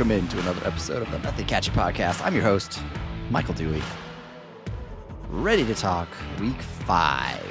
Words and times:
Welcome 0.00 0.12
into 0.12 0.40
another 0.40 0.66
episode 0.66 1.02
of 1.02 1.10
the 1.10 1.18
Nothing 1.18 1.44
Catchy 1.44 1.70
Podcast. 1.72 2.24
I'm 2.24 2.32
your 2.34 2.42
host, 2.42 2.80
Michael 3.28 3.52
Dewey. 3.52 3.82
Ready 5.28 5.62
to 5.66 5.74
talk 5.74 6.08
week 6.40 6.62
five. 6.62 7.44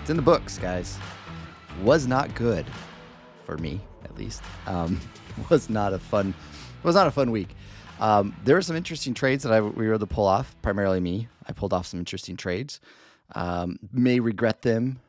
It's 0.00 0.08
in 0.08 0.14
the 0.14 0.22
books, 0.22 0.56
guys. 0.56 1.00
Was 1.82 2.06
not 2.06 2.32
good 2.36 2.64
for 3.44 3.58
me, 3.58 3.80
at 4.04 4.16
least. 4.16 4.40
Um, 4.68 5.00
was 5.50 5.68
not 5.68 5.94
a 5.94 5.98
fun. 5.98 6.32
Was 6.84 6.94
not 6.94 7.08
a 7.08 7.10
fun 7.10 7.32
week. 7.32 7.56
Um, 7.98 8.36
there 8.44 8.54
were 8.54 8.62
some 8.62 8.76
interesting 8.76 9.12
trades 9.12 9.42
that 9.42 9.52
I, 9.52 9.60
we 9.60 9.88
were 9.88 9.94
able 9.94 10.06
to 10.06 10.14
pull 10.14 10.26
off. 10.26 10.54
Primarily 10.62 11.00
me. 11.00 11.26
I 11.48 11.54
pulled 11.54 11.72
off 11.72 11.86
some 11.86 11.98
interesting 11.98 12.36
trades. 12.36 12.78
Um, 13.34 13.80
may 13.92 14.20
regret 14.20 14.62
them 14.62 15.00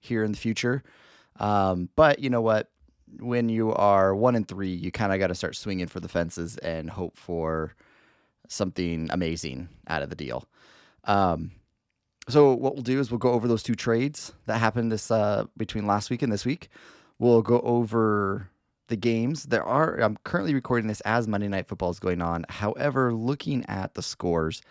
here 0.00 0.22
in 0.22 0.32
the 0.32 0.38
future. 0.38 0.82
Um, 1.36 1.88
but 1.96 2.18
you 2.18 2.28
know 2.28 2.42
what? 2.42 2.68
When 3.18 3.48
you 3.48 3.72
are 3.72 4.14
one 4.14 4.36
and 4.36 4.46
three, 4.46 4.72
you 4.72 4.90
kind 4.92 5.12
of 5.12 5.18
got 5.18 5.28
to 5.28 5.34
start 5.34 5.56
swinging 5.56 5.86
for 5.86 6.00
the 6.00 6.08
fences 6.08 6.56
and 6.58 6.90
hope 6.90 7.16
for 7.16 7.74
something 8.48 9.08
amazing 9.10 9.68
out 9.88 10.02
of 10.02 10.10
the 10.10 10.16
deal. 10.16 10.44
Um, 11.04 11.52
so 12.28 12.54
what 12.54 12.74
we'll 12.74 12.82
do 12.82 13.00
is 13.00 13.10
we'll 13.10 13.18
go 13.18 13.32
over 13.32 13.48
those 13.48 13.62
two 13.62 13.74
trades 13.74 14.32
that 14.46 14.58
happened 14.58 14.92
this 14.92 15.10
uh, 15.10 15.44
between 15.56 15.86
last 15.86 16.10
week 16.10 16.22
and 16.22 16.32
this 16.32 16.44
week. 16.44 16.68
We'll 17.18 17.42
go 17.42 17.60
over 17.60 18.50
the 18.88 18.96
games. 18.96 19.44
There 19.44 19.64
are 19.64 20.00
I'm 20.00 20.16
currently 20.24 20.54
recording 20.54 20.88
this 20.88 21.00
as 21.02 21.26
Monday 21.26 21.48
Night 21.48 21.68
Football 21.68 21.90
is 21.90 21.98
going 21.98 22.20
on. 22.20 22.44
However, 22.48 23.12
looking 23.14 23.64
at 23.66 23.94
the 23.94 24.02
scores, 24.02 24.62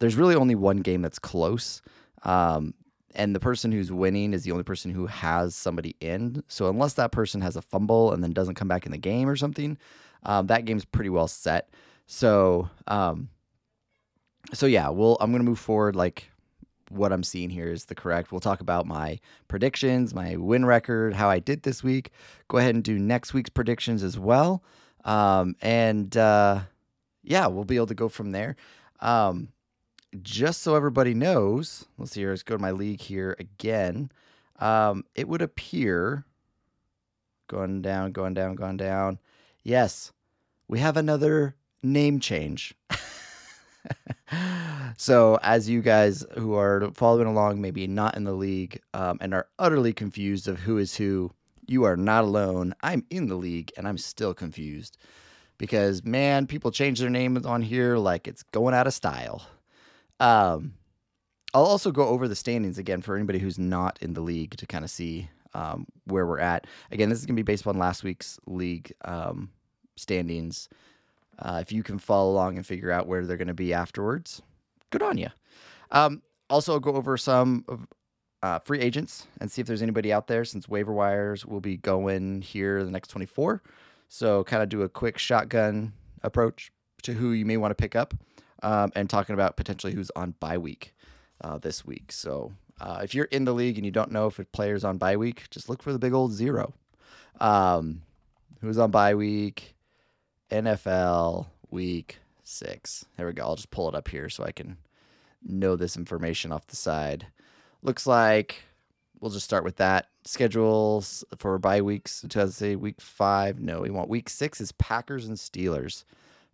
there's 0.00 0.16
really 0.16 0.34
only 0.34 0.54
one 0.54 0.78
game 0.78 1.02
that's 1.02 1.18
close. 1.18 1.82
Um, 2.24 2.74
and 3.14 3.34
the 3.34 3.40
person 3.40 3.72
who's 3.72 3.90
winning 3.90 4.32
is 4.32 4.44
the 4.44 4.52
only 4.52 4.64
person 4.64 4.92
who 4.92 5.06
has 5.06 5.54
somebody 5.54 5.96
in. 6.00 6.42
So 6.48 6.68
unless 6.68 6.94
that 6.94 7.12
person 7.12 7.40
has 7.40 7.56
a 7.56 7.62
fumble 7.62 8.12
and 8.12 8.22
then 8.22 8.32
doesn't 8.32 8.54
come 8.54 8.68
back 8.68 8.86
in 8.86 8.92
the 8.92 8.98
game 8.98 9.28
or 9.28 9.36
something, 9.36 9.78
um, 10.24 10.46
that 10.48 10.64
game's 10.64 10.84
pretty 10.84 11.10
well 11.10 11.28
set. 11.28 11.70
So, 12.06 12.68
um, 12.86 13.28
so 14.52 14.66
yeah, 14.66 14.88
we'll 14.88 15.16
I'm 15.20 15.32
gonna 15.32 15.44
move 15.44 15.58
forward 15.58 15.96
like 15.96 16.30
what 16.90 17.12
I'm 17.12 17.22
seeing 17.22 17.50
here 17.50 17.70
is 17.70 17.86
the 17.86 17.94
correct. 17.94 18.32
We'll 18.32 18.40
talk 18.40 18.60
about 18.60 18.86
my 18.86 19.20
predictions, 19.46 20.14
my 20.14 20.36
win 20.36 20.64
record, 20.64 21.14
how 21.14 21.28
I 21.28 21.38
did 21.38 21.62
this 21.62 21.82
week. 21.82 22.10
Go 22.48 22.58
ahead 22.58 22.74
and 22.74 22.82
do 22.84 22.98
next 22.98 23.34
week's 23.34 23.50
predictions 23.50 24.02
as 24.02 24.18
well. 24.18 24.62
Um, 25.04 25.54
and 25.60 26.16
uh, 26.16 26.60
yeah, 27.22 27.46
we'll 27.46 27.64
be 27.64 27.76
able 27.76 27.86
to 27.86 27.94
go 27.94 28.08
from 28.08 28.32
there. 28.32 28.56
Um, 29.00 29.48
just 30.22 30.62
so 30.62 30.74
everybody 30.74 31.14
knows, 31.14 31.86
let's 31.98 32.12
see 32.12 32.20
here. 32.20 32.30
Let's 32.30 32.42
go 32.42 32.56
to 32.56 32.62
my 32.62 32.70
league 32.70 33.00
here 33.00 33.36
again. 33.38 34.10
Um, 34.58 35.04
it 35.14 35.28
would 35.28 35.42
appear 35.42 36.24
going 37.48 37.82
down, 37.82 38.12
going 38.12 38.34
down, 38.34 38.54
going 38.54 38.76
down. 38.76 39.18
Yes, 39.62 40.12
we 40.66 40.78
have 40.78 40.96
another 40.96 41.56
name 41.82 42.20
change. 42.20 42.74
so, 44.96 45.38
as 45.42 45.68
you 45.68 45.82
guys 45.82 46.24
who 46.36 46.54
are 46.54 46.90
following 46.94 47.26
along, 47.26 47.60
maybe 47.60 47.86
not 47.86 48.16
in 48.16 48.24
the 48.24 48.32
league, 48.32 48.80
um, 48.94 49.18
and 49.20 49.34
are 49.34 49.48
utterly 49.58 49.92
confused 49.92 50.48
of 50.48 50.60
who 50.60 50.78
is 50.78 50.96
who, 50.96 51.32
you 51.66 51.84
are 51.84 51.96
not 51.96 52.24
alone. 52.24 52.74
I'm 52.82 53.04
in 53.10 53.26
the 53.26 53.36
league 53.36 53.72
and 53.76 53.86
I'm 53.86 53.98
still 53.98 54.32
confused 54.32 54.96
because, 55.58 56.02
man, 56.02 56.46
people 56.46 56.70
change 56.70 56.98
their 56.98 57.10
names 57.10 57.44
on 57.44 57.62
here 57.62 57.98
like 57.98 58.26
it's 58.26 58.42
going 58.42 58.74
out 58.74 58.86
of 58.86 58.94
style. 58.94 59.46
Um, 60.20 60.74
I'll 61.54 61.64
also 61.64 61.90
go 61.90 62.06
over 62.08 62.28
the 62.28 62.36
standings 62.36 62.78
again 62.78 63.02
for 63.02 63.16
anybody 63.16 63.38
who's 63.38 63.58
not 63.58 63.98
in 64.02 64.14
the 64.14 64.20
league 64.20 64.56
to 64.56 64.66
kind 64.66 64.84
of 64.84 64.90
see 64.90 65.30
um, 65.54 65.86
where 66.04 66.26
we're 66.26 66.40
at. 66.40 66.66
Again, 66.90 67.08
this 67.08 67.18
is 67.18 67.26
going 67.26 67.36
to 67.36 67.42
be 67.42 67.50
based 67.50 67.66
on 67.66 67.78
last 67.78 68.04
week's 68.04 68.38
league 68.46 68.92
um, 69.04 69.50
standings. 69.96 70.68
Uh, 71.38 71.58
if 71.62 71.72
you 71.72 71.82
can 71.82 71.98
follow 71.98 72.30
along 72.30 72.56
and 72.56 72.66
figure 72.66 72.90
out 72.90 73.06
where 73.06 73.24
they're 73.24 73.36
going 73.36 73.48
to 73.48 73.54
be 73.54 73.72
afterwards, 73.72 74.42
good 74.90 75.02
on 75.02 75.16
you. 75.16 75.28
Um, 75.90 76.22
also, 76.50 76.74
I'll 76.74 76.80
go 76.80 76.94
over 76.94 77.16
some 77.16 77.64
uh, 78.42 78.58
free 78.60 78.80
agents 78.80 79.26
and 79.40 79.50
see 79.50 79.60
if 79.60 79.66
there's 79.66 79.82
anybody 79.82 80.12
out 80.12 80.26
there 80.26 80.44
since 80.44 80.68
waiver 80.68 80.92
wires 80.92 81.46
will 81.46 81.60
be 81.60 81.76
going 81.76 82.42
here 82.42 82.84
the 82.84 82.90
next 82.90 83.08
24. 83.08 83.62
So, 84.08 84.44
kind 84.44 84.62
of 84.62 84.68
do 84.68 84.82
a 84.82 84.88
quick 84.88 85.18
shotgun 85.18 85.92
approach 86.22 86.72
to 87.02 87.14
who 87.14 87.32
you 87.32 87.46
may 87.46 87.56
want 87.56 87.70
to 87.70 87.74
pick 87.74 87.94
up 87.94 88.14
um, 88.62 88.92
and 88.94 89.08
talking 89.08 89.34
about 89.34 89.56
potentially 89.56 89.92
who's 89.92 90.10
on 90.16 90.34
bye 90.40 90.58
week 90.58 90.94
uh, 91.40 91.58
this 91.58 91.84
week. 91.84 92.12
So, 92.12 92.52
uh, 92.80 93.00
if 93.02 93.14
you're 93.14 93.26
in 93.26 93.44
the 93.44 93.54
league 93.54 93.76
and 93.76 93.84
you 93.84 93.92
don't 93.92 94.12
know 94.12 94.26
if 94.26 94.38
a 94.38 94.44
player's 94.44 94.84
on 94.84 94.98
bye 94.98 95.16
week, 95.16 95.44
just 95.50 95.68
look 95.68 95.82
for 95.82 95.92
the 95.92 95.98
big 95.98 96.12
old 96.12 96.32
zero. 96.32 96.74
Um, 97.40 98.02
who's 98.60 98.78
on 98.78 98.90
bye 98.90 99.14
week? 99.14 99.74
NFL 100.50 101.46
week 101.70 102.18
six. 102.42 103.04
There 103.16 103.26
we 103.26 103.32
go. 103.32 103.42
I'll 103.42 103.56
just 103.56 103.70
pull 103.70 103.88
it 103.88 103.94
up 103.94 104.08
here 104.08 104.28
so 104.28 104.44
I 104.44 104.52
can 104.52 104.78
know 105.44 105.76
this 105.76 105.96
information 105.96 106.52
off 106.52 106.66
the 106.66 106.76
side. 106.76 107.26
Looks 107.82 108.06
like 108.06 108.62
we'll 109.20 109.30
just 109.30 109.44
start 109.44 109.64
with 109.64 109.76
that. 109.76 110.06
Schedules 110.24 111.24
for 111.38 111.58
bye 111.58 111.80
weeks. 111.80 112.24
To 112.28 112.50
say 112.50 112.76
week 112.76 113.00
five. 113.00 113.60
No, 113.60 113.80
we 113.80 113.90
want 113.90 114.08
week 114.08 114.28
six 114.28 114.60
is 114.60 114.72
Packers 114.72 115.26
and 115.26 115.36
Steelers. 115.36 116.04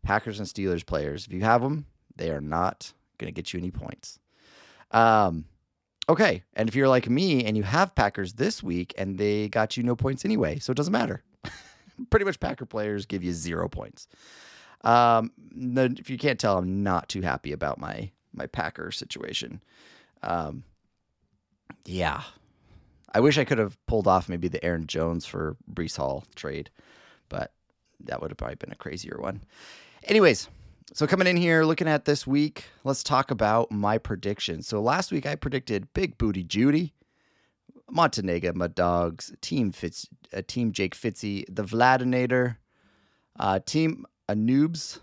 Packers 0.03 0.38
and 0.38 0.48
Steelers 0.48 0.84
players. 0.84 1.26
If 1.26 1.32
you 1.32 1.41
have 1.42 1.62
them, 1.62 1.86
they 2.17 2.31
are 2.31 2.41
not 2.41 2.93
going 3.19 3.33
to 3.33 3.35
get 3.35 3.53
you 3.53 3.59
any 3.59 3.71
points. 3.71 4.19
Um, 4.91 5.47
okay. 6.09 6.43
And 6.55 6.69
if 6.69 6.75
you're 6.75 6.89
like 6.89 7.09
me 7.09 7.45
and 7.45 7.57
you 7.57 7.63
have 7.63 7.95
Packers 7.95 8.35
this 8.35 8.63
week 8.63 8.95
and 8.97 9.19
they 9.19 9.49
got 9.49 9.77
you 9.77 9.83
no 9.83 9.97
points 9.97 10.25
anyway, 10.25 10.59
so 10.59 10.71
it 10.71 10.77
doesn't 10.77 10.93
matter. 10.93 11.23
Pretty 12.11 12.25
much 12.25 12.41
Packer 12.41 12.67
players 12.67 13.07
give 13.07 13.23
you 13.23 13.33
zero 13.33 13.69
points. 13.69 14.09
Um, 14.83 15.33
if 15.57 16.11
you 16.11 16.19
can't 16.19 16.39
tell, 16.39 16.59
I'm 16.59 16.83
not 16.83 17.09
too 17.09 17.23
happy 17.23 17.53
about 17.53 17.79
my 17.79 18.11
my 18.35 18.47
Packer 18.47 18.91
situation. 18.91 19.63
Um, 20.23 20.65
yeah, 21.85 22.23
I 23.15 23.21
wish 23.21 23.39
I 23.39 23.45
could 23.45 23.59
have 23.59 23.79
pulled 23.87 24.09
off 24.09 24.29
maybe 24.29 24.49
the 24.49 24.63
Aaron 24.65 24.87
Jones 24.87 25.25
for 25.25 25.57
Breece 25.73 25.97
Hall 25.97 26.25
trade, 26.35 26.69
but 27.29 27.53
that 28.01 28.21
would 28.21 28.31
have 28.31 28.39
probably 28.39 28.57
been 28.57 28.73
a 28.73 28.77
crazier 28.77 29.19
one. 29.21 29.43
Anyways, 30.03 30.49
so 30.94 31.06
coming 31.06 31.27
in 31.27 31.37
here, 31.37 31.65
looking 31.65 31.88
at 31.88 32.05
this 32.05 32.27
week, 32.27 32.65
let's 32.84 33.03
talk 33.03 33.31
about 33.31 33.71
my 33.71 33.99
predictions. 33.99 34.66
So 34.69 34.81
last 34.81 35.12
week 35.12 35.27
I 35.27 35.34
predicted 35.34 35.93
Big 35.93 36.16
Booty 36.16 36.44
Judy, 36.44 36.94
Montenegro, 37.91 38.53
my 38.55 38.69
dogs, 38.69 39.33
Team 39.41 39.72
Fitz, 39.72 40.09
uh, 40.33 40.43
Team 40.47 40.71
Jake 40.72 40.97
Fitzy, 40.97 41.44
the 41.49 41.65
Vladinator, 41.65 42.59
uh, 43.38 43.59
Team 43.66 44.06
Anoobs, 44.28 45.00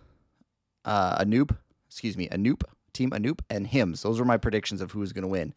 uh, 0.85 1.24
Anoob, 1.24 1.57
excuse 1.88 2.18
me, 2.18 2.30
Anoop, 2.30 2.63
Team 2.94 3.12
Anoop, 3.12 3.41
and 3.50 3.68
Hims. 3.68 4.01
Those 4.01 4.18
were 4.18 4.25
my 4.25 4.38
predictions 4.38 4.81
of 4.81 4.91
who 4.91 5.01
was 5.01 5.13
going 5.13 5.24
to 5.24 5.28
win. 5.28 5.53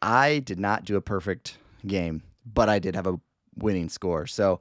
I 0.00 0.38
did 0.38 0.58
not 0.58 0.84
do 0.84 0.96
a 0.96 1.00
perfect 1.00 1.58
game, 1.86 2.22
but 2.46 2.68
I 2.68 2.78
did 2.78 2.94
have 2.94 3.08
a 3.08 3.20
winning 3.56 3.88
score. 3.88 4.26
So 4.26 4.60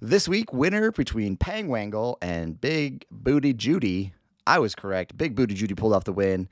this 0.00 0.26
week, 0.26 0.52
winner 0.52 0.90
between 0.90 1.36
Pangwangle 1.36 2.16
and 2.22 2.60
Big 2.60 3.04
Booty 3.10 3.52
Judy. 3.52 4.14
I 4.46 4.58
was 4.58 4.74
correct. 4.74 5.16
Big 5.16 5.34
Booty 5.34 5.54
Judy 5.54 5.74
pulled 5.74 5.92
off 5.92 6.04
the 6.04 6.12
win. 6.12 6.48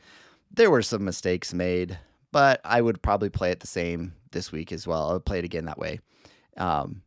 There 0.53 0.71
were 0.71 0.83
some 0.83 1.05
mistakes 1.05 1.55
made, 1.55 1.99
but 2.33 2.61
I 2.65 2.81
would 2.81 3.03
probably 3.03 3.31
play 3.31 3.51
it 3.51 3.61
the 3.61 3.67
same 3.67 4.15
this 4.33 4.53
week 4.53 4.73
as 4.73 4.87
well. 4.87 5.11
I'll 5.11 5.21
play 5.21 5.39
it 5.39 5.45
again 5.45 5.65
that 5.67 5.79
way. 5.79 6.01
Um, 6.57 7.03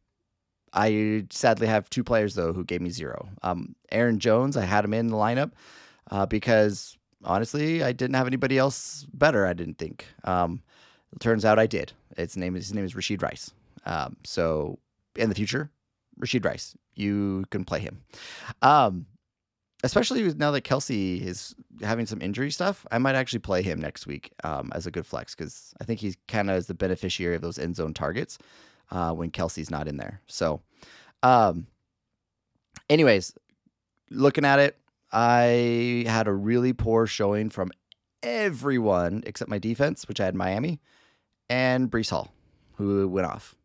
I 0.74 1.26
sadly 1.30 1.68
have 1.68 1.90
two 1.90 2.04
players 2.04 2.36
though 2.36 2.54
who 2.54 2.64
gave 2.64 2.82
me 2.82 2.90
zero. 2.90 3.30
Um, 3.44 3.76
Aaron 3.92 4.20
Jones, 4.20 4.58
I 4.58 4.66
had 4.66 4.84
him 4.84 4.94
in 4.94 5.08
the 5.08 5.16
lineup 5.16 5.52
uh, 6.10 6.26
because 6.26 6.98
honestly, 7.24 7.84
I 7.84 7.92
didn't 7.92 8.16
have 8.16 8.28
anybody 8.28 8.58
else 8.58 9.06
better. 9.14 9.46
I 9.46 9.54
didn't 9.54 9.78
think. 9.78 10.06
Um, 10.24 10.62
it 11.14 11.20
turns 11.20 11.46
out 11.46 11.60
I 11.60 11.68
did. 11.68 11.94
Name 12.36 12.56
his 12.56 12.74
name 12.74 12.86
is 12.86 12.94
Rashee 12.94 13.22
Rice. 13.22 13.52
Um, 13.86 14.18
so 14.24 14.80
in 15.16 15.30
the 15.30 15.36
future, 15.36 15.70
Rashee 16.20 16.44
Rice, 16.44 16.76
you 16.96 17.46
can 17.50 17.66
play 17.66 17.80
him. 17.80 18.02
Um, 18.62 19.06
especially 19.84 20.34
now 20.34 20.52
that 20.52 20.64
Kelce 20.64 21.22
is 21.22 21.54
having 21.82 22.06
some 22.06 22.22
injury 22.22 22.50
stuff, 22.52 22.86
I 22.92 22.98
might 22.98 23.16
actually 23.16 23.40
play 23.40 23.62
him 23.62 23.80
next 23.80 24.08
week 24.08 24.32
um, 24.44 24.72
as 24.74 24.88
a 24.88 24.92
good 24.92 25.06
flex 25.06 25.36
because 25.36 25.74
I 25.80 25.84
think 25.84 26.00
he's 26.00 26.18
kind 26.28 26.50
of 26.50 26.58
is 26.58 26.68
the 26.68 26.74
beneficiary 26.74 27.36
of 27.36 27.42
those 27.42 27.60
end 27.60 27.76
zone 27.76 27.94
targets 27.94 28.38
uh, 28.92 29.12
when 29.12 29.30
Kelce's 29.30 29.70
not 29.70 29.88
in 29.88 29.98
there. 29.98 30.22
So, 30.28 30.62
um, 31.22 31.68
anyways, 32.90 33.34
looking 34.10 34.46
at 34.46 34.60
it, 34.60 34.78
I 35.12 36.06
had 36.08 36.28
a 36.28 36.34
really 36.34 36.74
poor 36.74 37.06
showing 37.06 37.50
from 37.50 37.72
everyone 38.24 39.24
except 39.26 39.50
my 39.50 39.60
defense, 39.60 40.08
which 40.08 40.22
I 40.22 40.26
had 40.26 40.34
Miami 40.36 40.80
and 41.50 41.92
Breece 41.92 42.10
Hall, 42.10 42.34
who 42.76 43.08
went 43.08 43.28
off. 43.28 43.56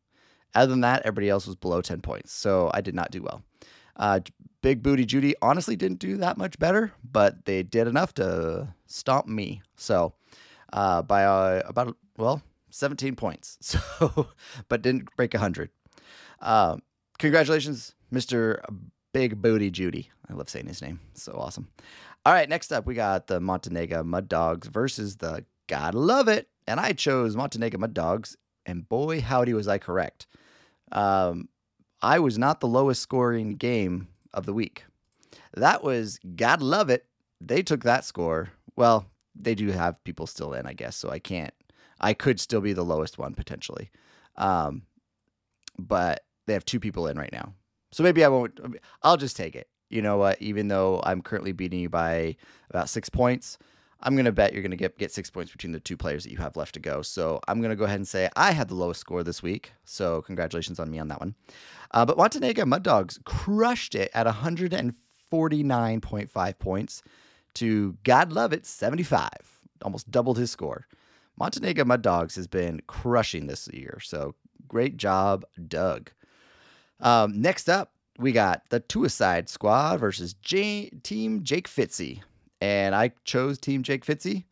Other 0.55 0.71
than 0.71 0.81
that, 0.81 1.03
everybody 1.03 1.29
else 1.29 1.47
was 1.47 1.55
below 1.55 1.81
10 1.81 2.01
points. 2.01 2.33
So 2.33 2.71
I 2.75 2.81
did 2.81 2.95
not 2.95 3.11
do 3.11 3.23
well. 3.23 3.45
Uh, 3.99 4.21
Big 4.63 4.83
Booty 4.83 5.05
Judy 5.05 5.35
honestly 5.41 5.77
didn't 5.77 5.99
do 5.99 6.17
that 6.19 6.37
much 6.37 6.59
better, 6.59 6.93
but 7.05 7.45
they 7.45 7.63
did 7.63 7.87
enough 7.87 8.15
to 8.15 8.75
stomp 8.87 9.27
me. 9.27 9.63
So 9.77 10.15
uh, 10.73 11.03
by 11.03 11.25
uh, 11.25 11.63
about, 11.67 11.97
well, 12.17 12.43
17 12.71 13.17
points. 13.17 13.59
So, 13.99 14.29
but 14.69 14.83
didn't 14.83 15.15
break 15.17 15.35
100. 15.35 15.71
Uh, 16.41 16.77
congratulations, 17.19 17.95
Mr. 18.13 18.61
Big 19.13 19.41
Booty 19.41 19.71
Judy. 19.71 20.11
I 20.29 20.35
love 20.35 20.49
saying 20.49 20.67
his 20.67 20.83
name. 20.83 21.01
So 21.15 21.33
awesome. 21.33 21.69
All 22.25 22.33
right, 22.33 22.49
next 22.49 22.73
up, 22.73 22.87
we 22.87 22.95
got 22.95 23.27
the 23.27 23.41
Montenegro 23.41 24.05
Mud 24.05 24.29
Dogs 24.29 24.69
versus 24.69 25.17
the 25.17 25.45
Gotta 25.67 25.99
Love 25.99 26.29
It. 26.29 26.49
And 26.67 26.79
I 26.79 26.93
chose 26.93 27.35
Montenegro 27.37 27.81
Mud 27.81 27.95
Dogs, 27.95 28.37
and 28.67 28.89
boy, 28.89 29.21
howdy, 29.21 29.55
was 29.55 29.69
I 29.69 29.79
correct. 29.79 30.27
Um, 30.93 31.49
I 32.03 32.19
was 32.19 32.39
not 32.39 32.61
the 32.61 32.69
lowest 32.69 33.03
scoring 33.03 33.57
game 33.57 34.09
of 34.33 34.47
the 34.47 34.55
week. 34.55 34.85
That 35.55 35.83
was 35.83 36.21
Gotta 36.37 36.65
Love 36.65 36.91
It. 36.91 37.07
They 37.41 37.63
took 37.63 37.85
that 37.85 38.05
score. 38.05 38.51
Well, 38.77 39.07
they 39.35 39.55
do 39.55 39.69
have 39.69 40.03
people 40.05 40.27
still 40.27 40.53
in, 40.53 40.67
I 40.67 40.73
guess, 40.73 40.97
so 40.97 41.11
I 41.11 41.19
can't. 41.19 41.55
I 42.01 42.15
could 42.15 42.39
still 42.39 42.61
be 42.61 42.73
the 42.73 42.85
lowest 42.85 43.19
one 43.19 43.35
potentially. 43.35 43.91
Um, 44.37 44.83
but 45.79 46.25
they 46.47 46.53
have 46.53 46.65
two 46.65 46.81
people 46.81 47.09
in 47.09 47.19
right 47.19 47.33
now. 47.33 47.55
So 47.91 48.03
maybe 48.03 48.25
I 48.25 48.29
won't. 48.29 48.59
I'll 49.03 49.17
just 49.17 49.37
take 49.37 49.57
it. 49.57 49.69
You 49.91 50.03
know 50.03 50.19
what? 50.19 50.41
Even 50.41 50.69
though 50.69 51.01
I'm 51.05 51.23
currently 51.23 51.53
beating 51.53 51.81
you 51.81 51.89
by 51.89 52.37
about 52.71 52.89
six 52.89 53.09
points, 53.09 53.59
I'm 54.01 54.17
gonna 54.17 54.33
bet 54.33 54.53
you're 54.53 54.63
gonna 54.63 54.77
get 54.77 54.99
get 54.99 55.13
six 55.13 55.31
points 55.31 55.53
between 55.53 55.73
the 55.73 55.81
two 55.81 55.97
players 55.97 56.25
that 56.25 56.31
you 56.31 56.37
have 56.39 56.57
left 56.57 56.75
to 56.75 56.81
go. 56.81 57.03
So 57.03 57.41
I'm 57.49 57.61
gonna 57.61 57.77
go 57.77 57.85
ahead 57.85 57.97
and 57.97 58.09
say 58.09 58.29
I 58.37 58.53
had 58.53 58.69
the 58.69 58.75
lowest 58.75 59.01
score 59.01 59.23
this 59.25 59.43
week. 59.43 59.73
So 59.85 60.23
congratulations 60.23 60.79
on 60.79 60.91
me 60.91 60.99
on 60.99 61.09
that 61.09 61.21
one. 61.21 61.35
Uh, 61.91 62.07
but 62.07 62.17
Montenegro 62.17 62.65
Mud 62.67 62.85
Dogs 62.85 63.19
crushed 63.25 63.95
it 63.95 64.11
at 64.15 64.27
149.5 64.27 66.59
points 66.59 67.03
to 67.55 67.97
God 68.05 68.33
love 68.33 68.53
it 68.53 68.67
75, 68.67 69.29
almost 69.83 70.11
doubled 70.11 70.39
his 70.39 70.51
score. 70.51 70.87
Montenegro 71.39 71.85
Mud 71.85 72.03
Dogs 72.03 72.37
has 72.37 72.47
been 72.47 72.81
crushing 72.87 73.47
this 73.47 73.69
year. 73.73 73.99
So 74.03 74.35
great 74.69 74.97
job, 74.97 75.45
Doug. 75.67 76.11
Um, 77.01 77.41
next 77.41 77.69
up, 77.69 77.93
we 78.19 78.33
got 78.33 78.63
the 78.71 78.83
Suicide 78.91 79.49
Squad 79.49 80.01
versus 80.01 80.35
J- 80.35 80.91
Team 81.03 81.45
Jake 81.45 81.69
Fitzy. 81.69 82.23
And 82.61 82.95
I 82.95 83.13
chose 83.25 83.59
Team 83.59 83.83
Jake 83.83 84.05
Fitzy, 84.05 84.45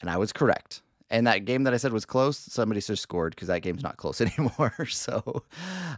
and 0.00 0.10
I 0.10 0.16
was 0.16 0.32
correct. 0.32 0.82
And 1.10 1.26
that 1.26 1.44
game 1.44 1.64
that 1.64 1.74
I 1.74 1.76
said 1.76 1.92
was 1.92 2.06
close, 2.06 2.38
somebody 2.38 2.80
just 2.80 3.02
scored 3.02 3.34
because 3.34 3.48
that 3.48 3.60
game's 3.60 3.82
not 3.82 3.98
close 3.98 4.20
anymore. 4.22 4.86
so, 4.86 5.44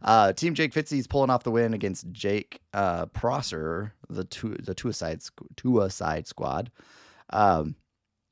uh, 0.02 0.32
Team 0.32 0.54
Jake 0.54 0.72
Fitzy 0.72 0.98
is 0.98 1.06
pulling 1.06 1.30
off 1.30 1.44
the 1.44 1.52
win 1.52 1.72
against 1.72 2.10
Jake 2.10 2.60
uh, 2.72 3.06
Prosser, 3.06 3.94
the 4.08 4.24
two 4.24 4.56
the 4.56 4.74
Suicide 4.76 5.22
Suicide 5.56 6.26
Squad. 6.26 6.72
Um, 7.30 7.76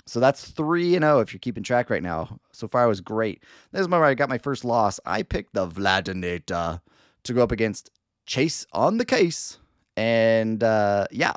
so 0.06 0.18
that's 0.18 0.50
three 0.50 0.96
and 0.96 1.04
zero 1.04 1.20
if 1.20 1.32
you're 1.32 1.38
keeping 1.38 1.62
track 1.62 1.88
right 1.88 2.02
now. 2.02 2.40
So 2.52 2.66
far, 2.66 2.82
I 2.82 2.86
was 2.86 3.00
great. 3.00 3.44
This 3.70 3.82
is 3.82 3.88
where 3.88 4.04
I 4.04 4.14
got 4.14 4.28
my 4.28 4.38
first 4.38 4.64
loss. 4.64 4.98
I 5.06 5.22
picked 5.22 5.54
the 5.54 5.68
Vladinator 5.68 6.80
to 7.25 7.32
go 7.32 7.42
up 7.42 7.52
against 7.52 7.90
Chase 8.26 8.66
on 8.72 8.98
the 8.98 9.04
case. 9.04 9.58
And 9.96 10.64
uh, 10.64 11.06
yeah, 11.10 11.34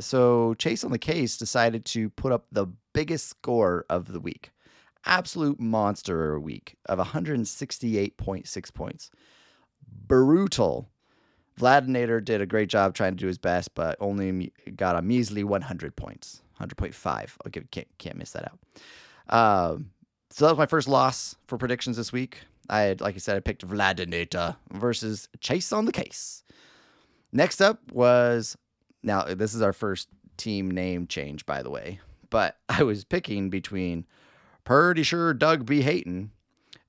so 0.00 0.54
Chase 0.54 0.84
on 0.84 0.90
the 0.90 0.98
case 0.98 1.36
decided 1.36 1.84
to 1.86 2.10
put 2.10 2.32
up 2.32 2.46
the 2.50 2.66
biggest 2.92 3.28
score 3.28 3.84
of 3.88 4.12
the 4.12 4.20
week. 4.20 4.50
Absolute 5.06 5.60
monster 5.60 6.38
week 6.40 6.76
of 6.86 6.98
168.6 6.98 8.74
points. 8.74 9.10
Brutal. 10.06 10.88
Vladinator 11.60 12.24
did 12.24 12.40
a 12.40 12.46
great 12.46 12.68
job 12.68 12.94
trying 12.94 13.12
to 13.12 13.20
do 13.20 13.26
his 13.26 13.38
best, 13.38 13.74
but 13.74 13.96
only 14.00 14.52
got 14.74 14.96
a 14.96 15.02
measly 15.02 15.44
100 15.44 15.94
points. 15.94 16.42
100.5. 16.60 17.30
I'll 17.44 17.50
give 17.50 17.70
can't 17.70 17.88
can't 17.98 18.16
miss 18.16 18.30
that 18.32 18.50
out. 18.50 18.58
Um, 19.36 19.90
so 20.30 20.44
that 20.44 20.52
was 20.52 20.58
my 20.58 20.66
first 20.66 20.88
loss 20.88 21.36
for 21.46 21.58
predictions 21.58 21.96
this 21.96 22.12
week. 22.12 22.40
I 22.68 22.80
had, 22.80 23.00
like 23.00 23.14
I 23.14 23.18
said, 23.18 23.36
I 23.36 23.40
picked 23.40 23.66
Vladinator 23.66 24.56
versus 24.72 25.28
Chase 25.40 25.72
on 25.72 25.84
the 25.84 25.92
case. 25.92 26.42
Next 27.32 27.60
up 27.60 27.80
was 27.92 28.56
now 29.04 29.24
this 29.24 29.54
is 29.54 29.62
our 29.62 29.72
first 29.72 30.08
team 30.36 30.70
name 30.70 31.06
change, 31.06 31.46
by 31.46 31.62
the 31.62 31.70
way. 31.70 32.00
But 32.30 32.56
I 32.68 32.82
was 32.82 33.04
picking 33.04 33.50
between 33.50 34.06
pretty 34.64 35.02
sure 35.02 35.34
Doug 35.34 35.66
B. 35.66 35.82
Hayton 35.82 36.30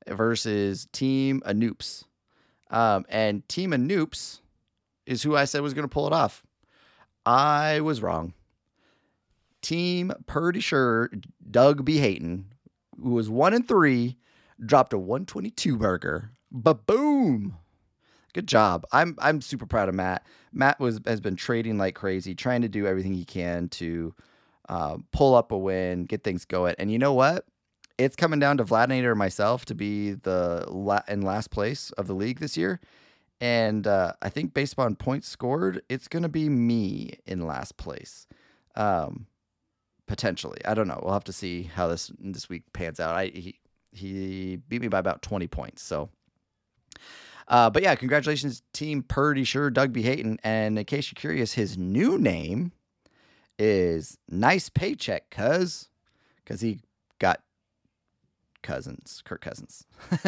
versus 0.08 0.88
Team 0.92 1.42
Anoops. 1.46 2.06
Um, 2.72 3.06
and 3.10 3.48
Team 3.48 3.72
Anoops 3.72 4.40
is 5.06 5.24
who 5.24 5.36
I 5.36 5.46
said 5.46 5.62
was 5.62 5.74
going 5.74 5.88
to 5.88 5.94
pull 5.94 6.08
it 6.08 6.14
off. 6.14 6.44
I 7.26 7.82
was 7.82 8.02
wrong. 8.02 8.34
Team 9.62 10.12
pretty 10.28 10.60
sure 10.60 11.10
Doug 11.50 11.86
B. 11.86 11.98
Hayton, 11.98 12.54
who 13.02 13.12
was 13.12 13.30
one 13.30 13.54
and 13.54 13.68
three, 13.68 14.18
dropped 14.64 14.94
a 14.94 14.98
122 14.98 15.78
burger. 15.78 16.32
But 16.52 16.86
boom. 16.86 17.58
Good 18.36 18.48
job. 18.50 18.86
I'm 18.92 19.16
I'm 19.20 19.40
super 19.40 19.66
proud 19.66 19.88
of 19.88 19.96
Matt. 19.96 20.28
Matt 20.52 20.78
was 20.78 21.00
has 21.06 21.22
been 21.22 21.38
trading 21.38 21.78
like 21.78 21.96
crazy, 21.96 22.36
trying 22.36 22.64
to 22.64 22.68
do 22.68 22.86
everything 22.86 23.14
he 23.14 23.24
can 23.24 23.70
to 23.70 24.14
uh, 24.68 24.98
pull 25.14 25.36
up 25.36 25.54
a 25.54 25.58
win, 25.58 26.04
get 26.04 26.26
things 26.26 26.44
going. 26.44 26.76
And 26.78 26.92
you 26.92 27.00
know 27.00 27.14
what? 27.14 27.46
It's 27.98 28.18
coming 28.18 28.40
down 28.42 28.58
to 28.58 28.66
Vladinator 28.66 29.12
and 29.12 29.18
myself 29.20 29.64
to 29.68 29.74
be 29.76 30.12
the 30.12 30.66
la- 30.68 31.04
in 31.08 31.22
last 31.22 31.50
place 31.50 31.92
of 31.92 32.08
the 32.08 32.14
league 32.14 32.40
this 32.42 32.58
year. 32.58 32.82
And 33.40 33.88
uh, 33.88 34.12
I 34.22 34.28
think 34.28 34.54
based 34.54 34.74
upon 34.74 34.98
points 34.98 35.30
scored, 35.30 35.82
it's 35.88 36.10
going 36.10 36.24
to 36.24 36.30
be 36.30 36.50
me 36.50 37.20
in 37.26 37.48
last 37.48 37.78
place. 37.78 38.28
Um, 38.76 39.28
potentially, 40.08 40.60
I 40.66 40.74
don't 40.74 40.90
know. 40.90 41.00
We'll 41.02 41.14
have 41.14 41.24
to 41.26 41.34
see 41.34 41.64
how 41.64 41.88
this 41.88 42.12
this 42.20 42.50
week 42.50 42.64
pans 42.74 43.00
out. 43.00 43.16
I 43.16 43.28
he, 43.28 43.60
he 43.94 44.58
beat 44.68 44.82
me 44.82 44.90
by 44.90 45.00
about 45.00 45.22
20 45.22 45.48
points. 45.48 45.82
So, 45.84 46.10
uh, 47.48 47.70
but 47.70 47.84
yeah, 47.84 47.96
congratulations, 47.96 48.64
team 48.74 49.04
Purdy 49.04 49.44
Sure, 49.44 49.70
Doug 49.70 49.94
B. 49.94 50.02
Hayton. 50.02 50.40
And 50.44 50.78
in 50.78 50.86
case 50.86 51.12
you're 51.12 51.20
curious, 51.20 51.54
his 51.54 51.78
new 51.78 52.18
name 52.18 52.72
is 53.60 54.18
Nice 54.30 54.70
Paycheck, 54.70 55.30
cuz, 55.30 55.90
because 56.44 56.62
he 56.62 56.80
got 57.20 57.42
cousins, 58.64 59.22
Kirk 59.24 59.42
Cousins. 59.42 59.86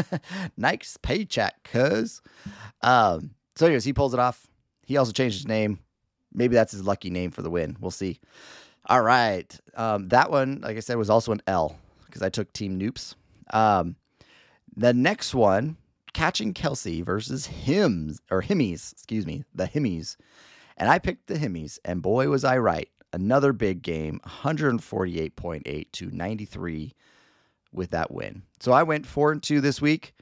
nice 0.58 0.98
Paycheck, 1.02 1.64
cuz. 1.64 2.22
Um, 2.82 3.32
so, 3.56 3.66
anyways, 3.66 3.84
he 3.84 3.94
pulls 3.94 4.14
it 4.14 4.20
off. 4.20 4.48
He 4.86 4.96
also 4.98 5.12
changed 5.12 5.38
his 5.38 5.48
name. 5.48 5.80
Maybe 6.34 6.54
that's 6.54 6.72
his 6.72 6.86
lucky 6.86 7.10
name 7.10 7.32
for 7.32 7.42
the 7.42 7.50
win. 7.50 7.78
We'll 7.80 7.92
see. 7.92 8.20
All 8.86 9.02
right. 9.02 9.60
Um, 9.76 10.08
that 10.10 10.30
one, 10.30 10.62
like 10.62 10.78
I 10.78 10.82
said, 10.82 10.98
was 10.98 11.10
also 11.10 11.32
an 11.32 11.42
L 11.48 11.78
because 12.06 12.22
I 12.22 12.30
took 12.30 12.54
Team 12.54 12.80
Noops. 12.80 13.16
Um, 13.52 13.96
the 14.76 14.94
next 14.94 15.34
one, 15.34 15.78
Catching 16.18 16.56
Kelsey 16.56 17.04
versus 17.04 17.46
Hims 17.46 18.20
or 18.32 18.42
Himmies, 18.42 18.92
excuse 18.92 19.28
me, 19.28 19.44
the 19.54 19.68
Himmies. 19.68 20.16
And 20.76 20.90
I 20.90 20.98
picked 20.98 21.28
the 21.28 21.36
Himmies, 21.36 21.78
and 21.86 22.02
boy, 22.02 22.28
was 22.28 22.44
I 22.44 22.58
right. 22.58 22.90
Another 23.14 23.54
big 23.54 23.84
game, 23.84 24.20
148.8 24.26 25.92
to 25.92 26.10
93 26.10 26.96
with 27.72 27.92
that 27.92 28.10
win. 28.10 28.42
So 28.60 28.72
I 28.72 28.82
went 28.82 29.06
four 29.06 29.32
and 29.32 29.44
two 29.44 29.62
this 29.62 29.80
week. 29.80 30.16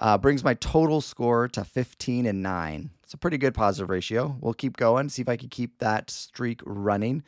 Uh, 0.00 0.16
brings 0.16 0.42
my 0.42 0.54
total 0.54 1.02
score 1.02 1.46
to 1.48 1.62
15 1.62 2.24
and 2.24 2.42
9. 2.42 2.90
It's 3.02 3.12
a 3.12 3.18
pretty 3.18 3.36
good 3.36 3.52
positive 3.52 3.90
ratio. 3.90 4.38
We'll 4.40 4.54
keep 4.54 4.78
going, 4.78 5.10
see 5.10 5.20
if 5.20 5.28
I 5.28 5.36
can 5.36 5.50
keep 5.50 5.78
that 5.80 6.08
streak 6.08 6.62
running. 6.64 7.22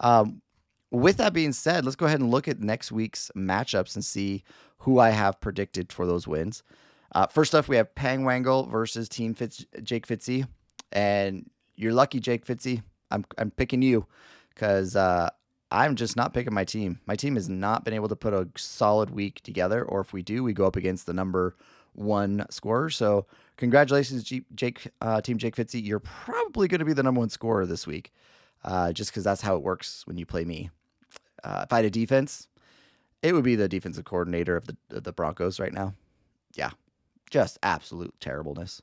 Um, 0.00 0.42
with 0.90 1.16
that 1.18 1.32
being 1.32 1.52
said, 1.52 1.84
let's 1.84 1.94
go 1.94 2.06
ahead 2.06 2.18
and 2.18 2.32
look 2.32 2.48
at 2.48 2.58
next 2.58 2.90
week's 2.90 3.30
matchups 3.36 3.94
and 3.94 4.04
see 4.04 4.42
who 4.78 4.98
I 4.98 5.10
have 5.10 5.40
predicted 5.40 5.92
for 5.92 6.06
those 6.06 6.26
wins. 6.26 6.64
Uh, 7.14 7.26
first 7.26 7.54
off, 7.54 7.68
we 7.68 7.76
have 7.76 7.94
Pangwangle 7.94 8.70
versus 8.70 9.08
Team 9.08 9.34
Fitz, 9.34 9.64
Jake 9.82 10.06
Fitzy, 10.06 10.46
and 10.92 11.48
you're 11.76 11.92
lucky, 11.92 12.20
Jake 12.20 12.46
Fitzy. 12.46 12.82
I'm 13.10 13.24
I'm 13.38 13.50
picking 13.50 13.82
you 13.82 14.06
because 14.48 14.96
uh, 14.96 15.28
I'm 15.70 15.96
just 15.96 16.16
not 16.16 16.32
picking 16.34 16.54
my 16.54 16.64
team. 16.64 17.00
My 17.06 17.16
team 17.16 17.34
has 17.34 17.48
not 17.48 17.84
been 17.84 17.94
able 17.94 18.08
to 18.08 18.16
put 18.16 18.32
a 18.32 18.48
solid 18.56 19.10
week 19.10 19.42
together, 19.42 19.84
or 19.84 20.00
if 20.00 20.12
we 20.12 20.22
do, 20.22 20.42
we 20.42 20.52
go 20.52 20.66
up 20.66 20.76
against 20.76 21.06
the 21.06 21.12
number 21.12 21.56
one 21.94 22.46
scorer. 22.50 22.88
So 22.90 23.26
congratulations, 23.56 24.22
G- 24.24 24.46
Jake, 24.54 24.88
uh, 25.00 25.20
Team 25.20 25.38
Jake 25.38 25.56
Fitzy. 25.56 25.84
You're 25.84 26.00
probably 26.00 26.68
going 26.68 26.78
to 26.78 26.84
be 26.84 26.94
the 26.94 27.02
number 27.02 27.18
one 27.18 27.28
scorer 27.28 27.66
this 27.66 27.86
week, 27.86 28.12
uh, 28.64 28.92
just 28.92 29.10
because 29.10 29.24
that's 29.24 29.42
how 29.42 29.56
it 29.56 29.62
works 29.62 30.06
when 30.06 30.16
you 30.16 30.24
play 30.24 30.44
me. 30.44 30.70
Uh, 31.44 31.62
if 31.64 31.72
I 31.72 31.76
had 31.76 31.84
a 31.84 31.90
defense, 31.90 32.48
it 33.22 33.34
would 33.34 33.44
be 33.44 33.56
the 33.56 33.68
defensive 33.68 34.04
coordinator 34.04 34.56
of 34.56 34.66
the 34.66 34.76
of 34.90 35.04
the 35.04 35.12
Broncos 35.12 35.60
right 35.60 35.72
now. 35.72 35.94
Yeah, 36.54 36.70
just 37.32 37.58
absolute 37.62 38.14
terribleness. 38.20 38.82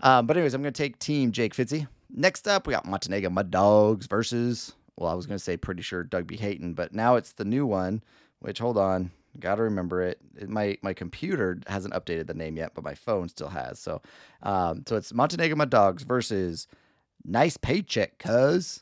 Um, 0.00 0.26
but 0.26 0.36
anyways, 0.36 0.54
I'm 0.54 0.62
going 0.62 0.72
to 0.72 0.82
take 0.82 0.98
Team 0.98 1.32
Jake 1.32 1.54
Fitzy. 1.54 1.88
Next 2.14 2.46
up, 2.46 2.66
we 2.66 2.74
got 2.74 2.84
Montenegro 2.84 3.30
Mud 3.30 3.50
Dogs 3.50 4.06
versus. 4.06 4.74
Well, 4.96 5.10
I 5.10 5.14
was 5.14 5.26
going 5.26 5.38
to 5.38 5.42
say 5.42 5.56
pretty 5.56 5.82
sure 5.82 6.04
Doug 6.04 6.26
B. 6.26 6.36
Hayton, 6.36 6.74
but 6.74 6.92
now 6.92 7.16
it's 7.16 7.32
the 7.32 7.46
new 7.46 7.66
one. 7.66 8.02
Which 8.40 8.58
hold 8.58 8.76
on, 8.76 9.10
got 9.40 9.54
to 9.54 9.62
remember 9.62 10.02
it. 10.02 10.18
it. 10.36 10.48
My 10.48 10.76
my 10.82 10.92
computer 10.92 11.58
hasn't 11.66 11.94
updated 11.94 12.26
the 12.26 12.34
name 12.34 12.56
yet, 12.56 12.72
but 12.74 12.84
my 12.84 12.94
phone 12.94 13.28
still 13.28 13.48
has. 13.48 13.78
So, 13.78 14.02
um, 14.42 14.84
so 14.86 14.96
it's 14.96 15.14
Montenegro 15.14 15.56
Mud 15.56 15.70
Dogs 15.70 16.02
versus 16.02 16.66
Nice 17.24 17.56
Paycheck, 17.56 18.18
cuz. 18.18 18.81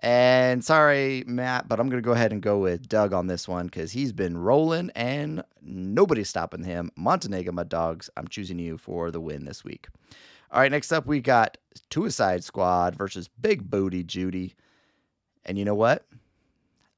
And 0.00 0.62
sorry, 0.62 1.24
Matt, 1.26 1.68
but 1.68 1.80
I'm 1.80 1.88
going 1.88 2.02
to 2.02 2.06
go 2.06 2.12
ahead 2.12 2.32
and 2.32 2.42
go 2.42 2.58
with 2.58 2.88
Doug 2.88 3.12
on 3.14 3.28
this 3.28 3.48
one 3.48 3.66
because 3.66 3.92
he's 3.92 4.12
been 4.12 4.36
rolling 4.36 4.90
and 4.94 5.42
nobody's 5.62 6.28
stopping 6.28 6.64
him. 6.64 6.90
Montenegro 6.96 7.52
my 7.52 7.64
Dogs, 7.64 8.10
I'm 8.16 8.28
choosing 8.28 8.58
you 8.58 8.76
for 8.76 9.10
the 9.10 9.20
win 9.20 9.46
this 9.46 9.64
week. 9.64 9.88
All 10.50 10.60
right, 10.60 10.70
next 10.70 10.92
up 10.92 11.06
we 11.06 11.20
got 11.20 11.56
Suicide 11.90 12.44
Squad 12.44 12.94
versus 12.94 13.28
Big 13.40 13.70
Booty 13.70 14.04
Judy. 14.04 14.54
And 15.46 15.58
you 15.58 15.64
know 15.64 15.74
what? 15.74 16.06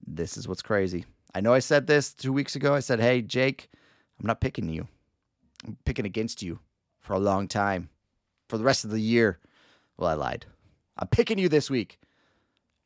This 0.06 0.36
is 0.36 0.48
what's 0.48 0.62
crazy. 0.62 1.04
I 1.34 1.40
know 1.40 1.52
I 1.52 1.60
said 1.60 1.86
this 1.86 2.12
two 2.12 2.32
weeks 2.32 2.56
ago. 2.56 2.74
I 2.74 2.80
said, 2.80 2.98
hey, 2.98 3.22
Jake, 3.22 3.70
I'm 4.18 4.26
not 4.26 4.40
picking 4.40 4.68
you. 4.68 4.88
I'm 5.66 5.76
picking 5.84 6.06
against 6.06 6.42
you 6.42 6.58
for 7.00 7.12
a 7.14 7.18
long 7.20 7.46
time, 7.46 7.90
for 8.48 8.58
the 8.58 8.64
rest 8.64 8.84
of 8.84 8.90
the 8.90 9.00
year. 9.00 9.38
Well, 9.96 10.10
I 10.10 10.14
lied. 10.14 10.46
I'm 10.96 11.08
picking 11.08 11.38
you 11.38 11.48
this 11.48 11.70
week. 11.70 11.98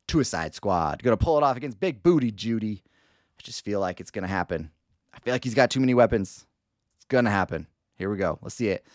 Suicide 0.09 0.55
Squad. 0.55 1.03
Gonna 1.03 1.17
pull 1.17 1.39
it 1.39 1.43
off 1.43 1.57
against 1.57 1.81
Big 1.81 2.03
Booty 2.03 2.31
Judy. 2.31 2.83
I 2.85 3.43
just 3.43 3.65
feel 3.65 3.81
like 3.81 3.99
it's 3.99 4.11
gonna 4.11 4.29
happen. 4.29 4.71
I 5.15 5.19
feel 5.21 5.33
like 5.33 5.43
he's 5.45 5.55
got 5.55 5.71
too 5.71 5.81
many 5.81 5.95
weapons. 5.95 6.47
It's 6.97 7.07
gonna 7.07 7.31
happen. 7.31 7.67
Here 7.97 8.11
we 8.11 8.19
go. 8.19 8.39
Let's 8.43 8.55
see 8.55 8.69
it. 8.69 8.87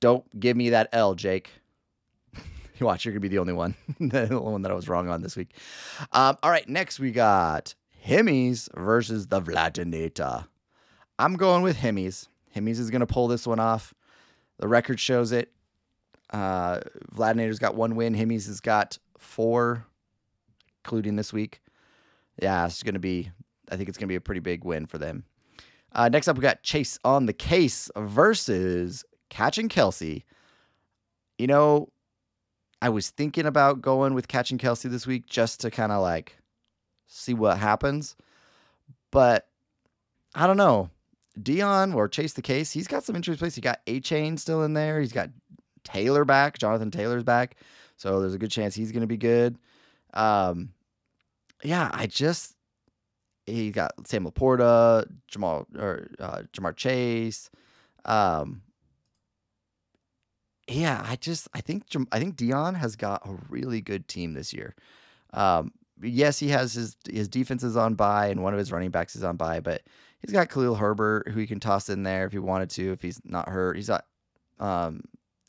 Don't 0.00 0.24
give 0.40 0.56
me 0.56 0.70
that 0.70 0.88
L, 0.92 1.14
Jake. 1.14 1.50
Watch, 2.80 3.04
you're 3.04 3.12
gonna 3.12 3.20
be 3.20 3.28
the 3.28 3.38
only 3.38 3.52
one, 3.52 3.76
the 4.00 4.22
only 4.22 4.52
one 4.52 4.62
that 4.62 4.72
I 4.72 4.74
was 4.74 4.88
wrong 4.88 5.08
on 5.08 5.22
this 5.22 5.36
week. 5.36 5.54
Um, 6.12 6.36
all 6.42 6.50
right, 6.50 6.68
next 6.68 6.98
we 6.98 7.12
got 7.12 7.74
Himmies 8.04 8.68
versus 8.76 9.28
the 9.28 9.40
Vladinator. 9.40 10.46
I'm 11.18 11.34
going 11.34 11.62
with 11.62 11.76
Himmies. 11.76 12.26
Himmies 12.56 12.80
is 12.80 12.90
gonna 12.90 13.06
pull 13.06 13.28
this 13.28 13.46
one 13.46 13.60
off. 13.60 13.94
The 14.58 14.66
record 14.66 14.98
shows 14.98 15.30
it. 15.30 15.52
Uh, 16.30 16.80
Vladinator's 17.14 17.58
got 17.58 17.76
one 17.76 17.94
win. 17.94 18.14
Himmies 18.14 18.46
has 18.46 18.60
got 18.60 18.98
four, 19.18 19.86
including 20.90 21.14
this 21.14 21.32
week. 21.32 21.60
Yeah, 22.42 22.66
it's 22.66 22.82
gonna 22.82 22.98
be. 22.98 23.30
I 23.70 23.76
think 23.76 23.88
it's 23.88 23.96
gonna 23.96 24.08
be 24.08 24.16
a 24.16 24.20
pretty 24.20 24.40
big 24.40 24.64
win 24.64 24.86
for 24.86 24.98
them. 24.98 25.24
Uh, 25.92 26.08
next 26.08 26.26
up, 26.26 26.36
we 26.36 26.42
got 26.42 26.64
Chase 26.64 26.98
on 27.04 27.26
the 27.26 27.32
case 27.32 27.88
versus 27.96 29.04
Catching 29.28 29.68
Kelsey. 29.68 30.24
You 31.38 31.46
know, 31.46 31.90
I 32.82 32.88
was 32.88 33.10
thinking 33.10 33.46
about 33.46 33.80
going 33.80 34.14
with 34.14 34.26
Catching 34.26 34.58
Kelsey 34.58 34.88
this 34.88 35.06
week 35.06 35.26
just 35.26 35.60
to 35.60 35.70
kind 35.70 35.92
of 35.92 36.02
like 36.02 36.36
see 37.06 37.34
what 37.34 37.58
happens. 37.58 38.16
But 39.12 39.46
I 40.34 40.48
don't 40.48 40.56
know. 40.56 40.90
Dion 41.40 41.94
or 41.94 42.08
Chase 42.08 42.32
the 42.32 42.42
Case, 42.42 42.72
he's 42.72 42.88
got 42.88 43.04
some 43.04 43.14
interesting 43.14 43.38
plays. 43.38 43.54
He 43.54 43.60
got 43.60 43.84
Achane 43.86 44.38
still 44.38 44.64
in 44.64 44.74
there. 44.74 45.00
He's 45.00 45.12
got 45.12 45.30
Taylor 45.84 46.24
back. 46.24 46.58
Jonathan 46.58 46.90
Taylor's 46.90 47.22
back. 47.22 47.56
So 47.96 48.20
there's 48.20 48.34
a 48.34 48.38
good 48.38 48.50
chance 48.50 48.74
he's 48.74 48.90
going 48.90 49.02
to 49.02 49.06
be 49.06 49.16
good. 49.16 49.56
Um, 50.14 50.70
yeah, 51.62 51.90
I 51.92 52.06
just 52.06 52.54
he 53.46 53.70
got 53.70 53.92
Sam 54.06 54.24
LaPorta, 54.26 55.06
Jamal 55.28 55.66
or 55.78 56.08
uh, 56.18 56.42
Ja'Marr 56.52 56.76
Chase. 56.76 57.50
Um, 58.04 58.62
yeah, 60.68 61.04
I 61.04 61.16
just 61.16 61.48
I 61.52 61.60
think 61.60 61.84
I 62.12 62.18
think 62.18 62.36
Dion 62.36 62.74
has 62.74 62.96
got 62.96 63.26
a 63.26 63.36
really 63.48 63.80
good 63.80 64.08
team 64.08 64.34
this 64.34 64.52
year. 64.52 64.74
Um, 65.32 65.72
yes, 66.00 66.38
he 66.38 66.48
has 66.48 66.74
his 66.74 66.96
his 67.10 67.28
defense 67.28 67.62
is 67.64 67.76
on 67.76 67.94
by 67.94 68.28
and 68.28 68.42
one 68.42 68.52
of 68.52 68.58
his 68.58 68.72
running 68.72 68.90
backs 68.90 69.16
is 69.16 69.24
on 69.24 69.36
by, 69.36 69.60
but 69.60 69.82
he's 70.20 70.32
got 70.32 70.48
Khalil 70.48 70.76
Herbert 70.76 71.28
who 71.28 71.40
he 71.40 71.46
can 71.46 71.60
toss 71.60 71.88
in 71.88 72.02
there 72.04 72.26
if 72.26 72.32
he 72.32 72.38
wanted 72.38 72.70
to 72.70 72.92
if 72.92 73.02
he's 73.02 73.20
not 73.24 73.48
hurt. 73.48 73.76
He's 73.76 73.88
got 73.88 74.04
um, 74.58 75.02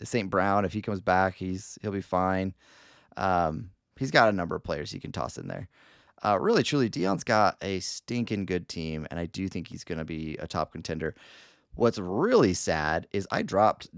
St. 0.04 0.30
Brown 0.30 0.66
if 0.66 0.74
he 0.74 0.82
comes 0.82 1.02
back, 1.02 1.36
he's 1.36 1.78
he'll 1.82 1.92
be 1.92 2.02
fine. 2.02 2.56
Um, 3.18 3.70
he's 3.98 4.12
got 4.12 4.30
a 4.30 4.34
number 4.34 4.56
of 4.56 4.64
players 4.64 4.92
he 4.92 5.00
can 5.00 5.12
toss 5.12 5.38
in 5.38 5.48
there. 5.48 5.70
Uh, 6.24 6.38
really, 6.40 6.64
truly, 6.64 6.90
Dion's 6.90 7.24
got 7.24 7.58
a 7.62 7.80
stinking 7.80 8.46
good 8.46 8.70
team, 8.70 9.08
and 9.10 9.20
I 9.20 9.26
do 9.26 9.48
think 9.48 9.68
he's 9.68 9.84
going 9.84 9.98
to 9.98 10.06
be 10.06 10.38
a 10.38 10.48
top 10.48 10.72
contender. 10.72 11.16
What's 11.76 11.98
really 11.98 12.54
sad 12.54 13.08
is 13.12 13.28
I 13.32 13.42
dropped 13.42 13.90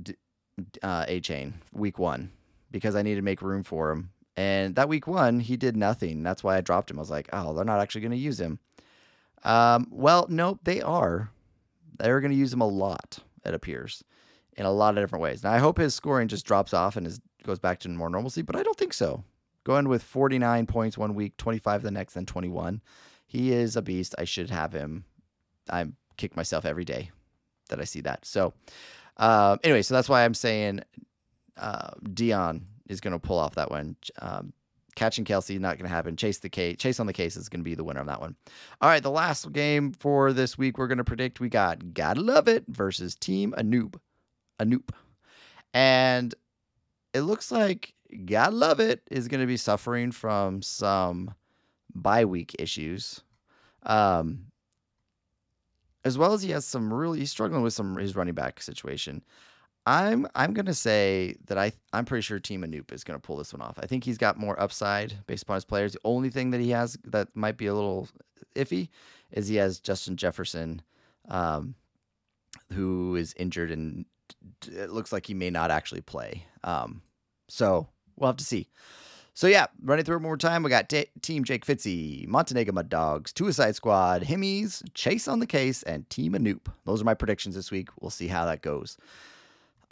uh, 0.82 1.06
Achane 1.06 1.54
week 1.74 2.00
one 2.00 2.32
because 2.72 2.96
I 2.96 3.02
needed 3.02 3.18
to 3.18 3.24
make 3.24 3.42
room 3.42 3.64
for 3.64 3.92
him. 3.92 4.12
And 4.36 4.76
that 4.76 4.90
week 4.90 5.06
one, 5.06 5.40
he 5.40 5.58
did 5.58 5.76
nothing. 5.78 6.24
That's 6.24 6.44
why 6.44 6.58
I 6.58 6.62
dropped 6.62 6.90
him. 6.90 6.98
I 6.98 7.02
was 7.02 7.10
like, 7.12 7.30
oh, 7.34 7.54
they're 7.54 7.66
not 7.66 7.80
actually 7.80 8.02
going 8.02 8.12
to 8.12 8.18
use 8.18 8.40
him. 8.40 8.60
Um, 9.44 9.88
well, 9.92 10.26
nope, 10.30 10.60
they 10.64 10.82
are. 10.82 11.30
They're 12.00 12.22
going 12.22 12.32
to 12.32 12.38
use 12.38 12.54
him 12.54 12.62
a 12.62 12.68
lot, 12.68 13.20
it 13.46 13.54
appears, 13.54 14.04
in 14.58 14.66
a 14.66 14.72
lot 14.72 14.98
of 14.98 15.04
different 15.04 15.22
ways. 15.22 15.44
Now, 15.44 15.52
I 15.52 15.60
hope 15.60 15.78
his 15.78 15.94
scoring 15.94 16.28
just 16.28 16.46
drops 16.46 16.74
off 16.74 16.96
and 16.96 17.06
is, 17.06 17.20
goes 17.44 17.60
back 17.60 17.80
to 17.82 17.90
more 17.90 18.10
normalcy, 18.10 18.42
but 18.42 18.56
I 18.56 18.64
don't 18.64 18.78
think 18.78 18.94
so. 18.94 19.24
Going 19.64 19.88
with 19.88 20.04
49 20.04 20.66
points 20.66 20.98
one 20.98 21.16
week, 21.16 21.38
25 21.38 21.84
the 21.84 21.92
next, 21.92 22.14
then 22.14 22.26
21. 22.26 22.82
He 23.26 23.52
is 23.52 23.76
a 23.76 23.82
beast. 23.82 24.14
I 24.18 24.26
should 24.26 24.50
have 24.50 24.74
him. 24.74 25.06
I 25.70 25.86
kick 26.18 26.36
myself 26.36 26.66
every 26.66 26.86
day 26.86 27.12
that 27.70 27.80
I 27.80 27.86
see 27.86 28.02
that. 28.02 28.26
So, 28.26 28.54
uh, 29.18 29.58
anyway, 29.64 29.82
so 29.82 29.94
that's 29.94 30.10
why 30.10 30.26
I'm 30.26 30.34
saying 30.34 30.82
uh, 31.58 31.92
Dion 32.14 32.68
is 32.88 33.02
going 33.02 33.14
to 33.14 33.20
pull 33.20 33.40
off 33.40 33.56
that 33.56 33.72
one. 33.72 33.96
Um, 34.20 34.54
catching 34.96 35.26
Kelsey 35.26 35.58
not 35.60 35.78
going 35.78 35.90
to 35.90 35.96
happen. 35.96 36.16
Chase 36.16 36.40
the 36.40 36.50
case, 36.50 36.78
chase 36.78 37.00
on 37.00 37.08
the 37.08 37.14
case 37.14 37.36
is 37.36 37.50
going 37.50 37.62
to 37.62 37.70
be 37.70 37.76
the 37.76 37.84
winner 37.84 38.02
of 38.02 38.08
that 38.08 38.22
one. 38.22 38.36
All 38.82 38.90
right, 38.90 39.02
the 39.02 39.12
last 39.12 39.52
game 39.52 39.92
for 39.92 40.34
this 40.34 40.58
week 40.58 40.78
we're 40.78 40.88
going 40.88 40.98
to 40.98 41.04
predict 41.04 41.40
we 41.40 41.50
got 41.50 41.94
gotta 41.94 42.22
love 42.22 42.48
it 42.48 42.64
versus 42.68 43.16
Team 43.16 43.54
Anoop, 43.58 43.96
Anoop, 44.60 44.90
and 45.74 46.36
it 47.14 47.22
looks 47.22 47.52
like 47.52 47.94
gotta 48.14 48.56
love 48.56 48.80
it 48.80 49.02
is 49.12 49.28
going 49.28 49.42
to 49.42 49.48
be 49.48 49.58
suffering 49.58 50.12
from 50.12 50.62
some 50.62 51.34
bye 51.94 52.26
week 52.26 52.56
issues. 52.60 53.22
Um, 53.84 54.48
as 56.06 56.18
well 56.18 56.34
as 56.34 56.42
he 56.42 56.52
has 56.52 56.66
some 56.66 56.94
really 56.94 57.20
he's 57.20 57.32
struggling 57.32 57.62
with 57.62 57.74
some 57.74 57.98
his 57.98 58.16
running 58.16 58.34
back 58.34 58.62
situation. 58.62 59.24
I'm 59.86 60.28
I'm 60.36 60.54
gonna 60.54 60.74
say 60.74 61.36
that 61.48 61.58
I 61.58 61.74
I'm 61.92 62.06
pretty 62.06 62.22
sure 62.22 62.40
Team 62.40 62.64
Anoop 62.64 62.94
is 62.94 63.04
gonna 63.04 63.20
pull 63.20 63.38
this 63.38 63.54
one 63.54 63.62
off. 63.62 63.78
I 63.82 63.86
think 63.86 64.04
he's 64.04 64.18
got 64.18 64.38
more 64.38 64.60
upside 64.60 65.26
based 65.28 65.44
upon 65.44 65.56
his 65.56 65.66
players. 65.66 65.94
The 65.94 66.00
only 66.06 66.30
thing 66.30 66.52
that 66.52 66.62
he 66.62 66.70
has 66.70 66.98
that 67.06 67.36
might 67.36 67.58
be 67.58 67.68
a 67.68 67.74
little 67.74 68.08
iffy 68.56 68.90
is 69.32 69.48
he 69.48 69.56
has 69.56 69.80
Justin 69.80 70.16
Jefferson, 70.16 70.82
um, 71.28 71.76
who 72.72 73.16
is 73.16 73.34
injured 73.38 73.72
and 73.72 74.06
it 74.68 74.92
looks 74.92 75.12
like 75.12 75.26
he 75.26 75.34
may 75.34 75.50
not 75.50 75.72
actually 75.72 76.02
play. 76.02 76.46
Um, 76.64 77.02
so 77.50 77.88
we'll 78.18 78.28
have 78.30 78.38
to 78.38 78.44
see. 78.44 78.68
So 79.36 79.48
yeah, 79.48 79.66
running 79.84 80.06
through 80.06 80.16
it 80.16 80.20
one 80.20 80.24
more 80.24 80.38
time, 80.38 80.62
we 80.62 80.70
got 80.70 80.90
t- 80.90 81.08
Team 81.22 81.44
Jake 81.44 81.66
Fitzy, 81.66 82.28
Montenegro 82.28 82.74
Mud 82.74 82.88
Dogs, 82.88 83.34
Suicide 83.36 83.76
Squad, 83.76 84.22
Himmies, 84.22 84.84
Chase 84.94 85.28
on 85.28 85.40
the 85.40 85.48
Case, 85.48 85.82
and 85.84 86.08
Team 86.12 86.34
Anoop. 86.34 86.68
Those 86.86 87.02
are 87.02 87.06
my 87.06 87.16
predictions 87.16 87.56
this 87.56 87.72
week. 87.72 87.90
We'll 88.00 88.12
see 88.12 88.28
how 88.28 88.46
that 88.46 88.62
goes. 88.62 88.98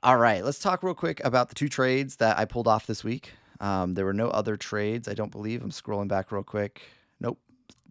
All 0.03 0.17
right, 0.17 0.45
let's 0.45 0.59
talk 0.59 0.83
real 0.83 0.93
quick 0.93 1.21
about 1.23 1.49
the 1.49 1.55
two 1.55 1.69
trades 1.69 2.17
that 2.17 2.37
I 2.37 2.45
pulled 2.45 2.67
off 2.67 2.85
this 2.85 3.03
week. 3.03 3.31
Um, 3.59 3.93
there 3.93 4.05
were 4.05 4.13
no 4.13 4.29
other 4.29 4.57
trades, 4.57 5.07
I 5.07 5.13
don't 5.13 5.31
believe. 5.31 5.63
I'm 5.63 5.71
scrolling 5.71 6.07
back 6.07 6.31
real 6.31 6.43
quick. 6.43 6.81
Nope. 7.19 7.39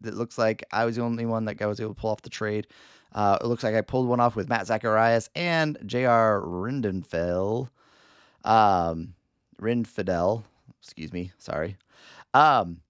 It 0.04 0.14
looks 0.14 0.38
like 0.38 0.64
I 0.72 0.84
was 0.84 0.96
the 0.96 1.02
only 1.02 1.26
one 1.26 1.44
that 1.46 1.60
I 1.60 1.66
was 1.66 1.80
able 1.80 1.94
to 1.94 2.00
pull 2.00 2.10
off 2.10 2.22
the 2.22 2.30
trade. 2.30 2.68
Uh, 3.12 3.38
it 3.40 3.46
looks 3.46 3.64
like 3.64 3.74
I 3.74 3.80
pulled 3.80 4.08
one 4.08 4.20
off 4.20 4.36
with 4.36 4.48
Matt 4.48 4.66
Zacharias 4.66 5.30
and 5.34 5.78
J.R. 5.84 6.40
Rindenfell. 6.40 7.68
Um, 8.44 9.14
Rinfidel 9.60 10.44
excuse 10.82 11.12
me, 11.12 11.32
sorry. 11.38 11.76
Um, 12.34 12.80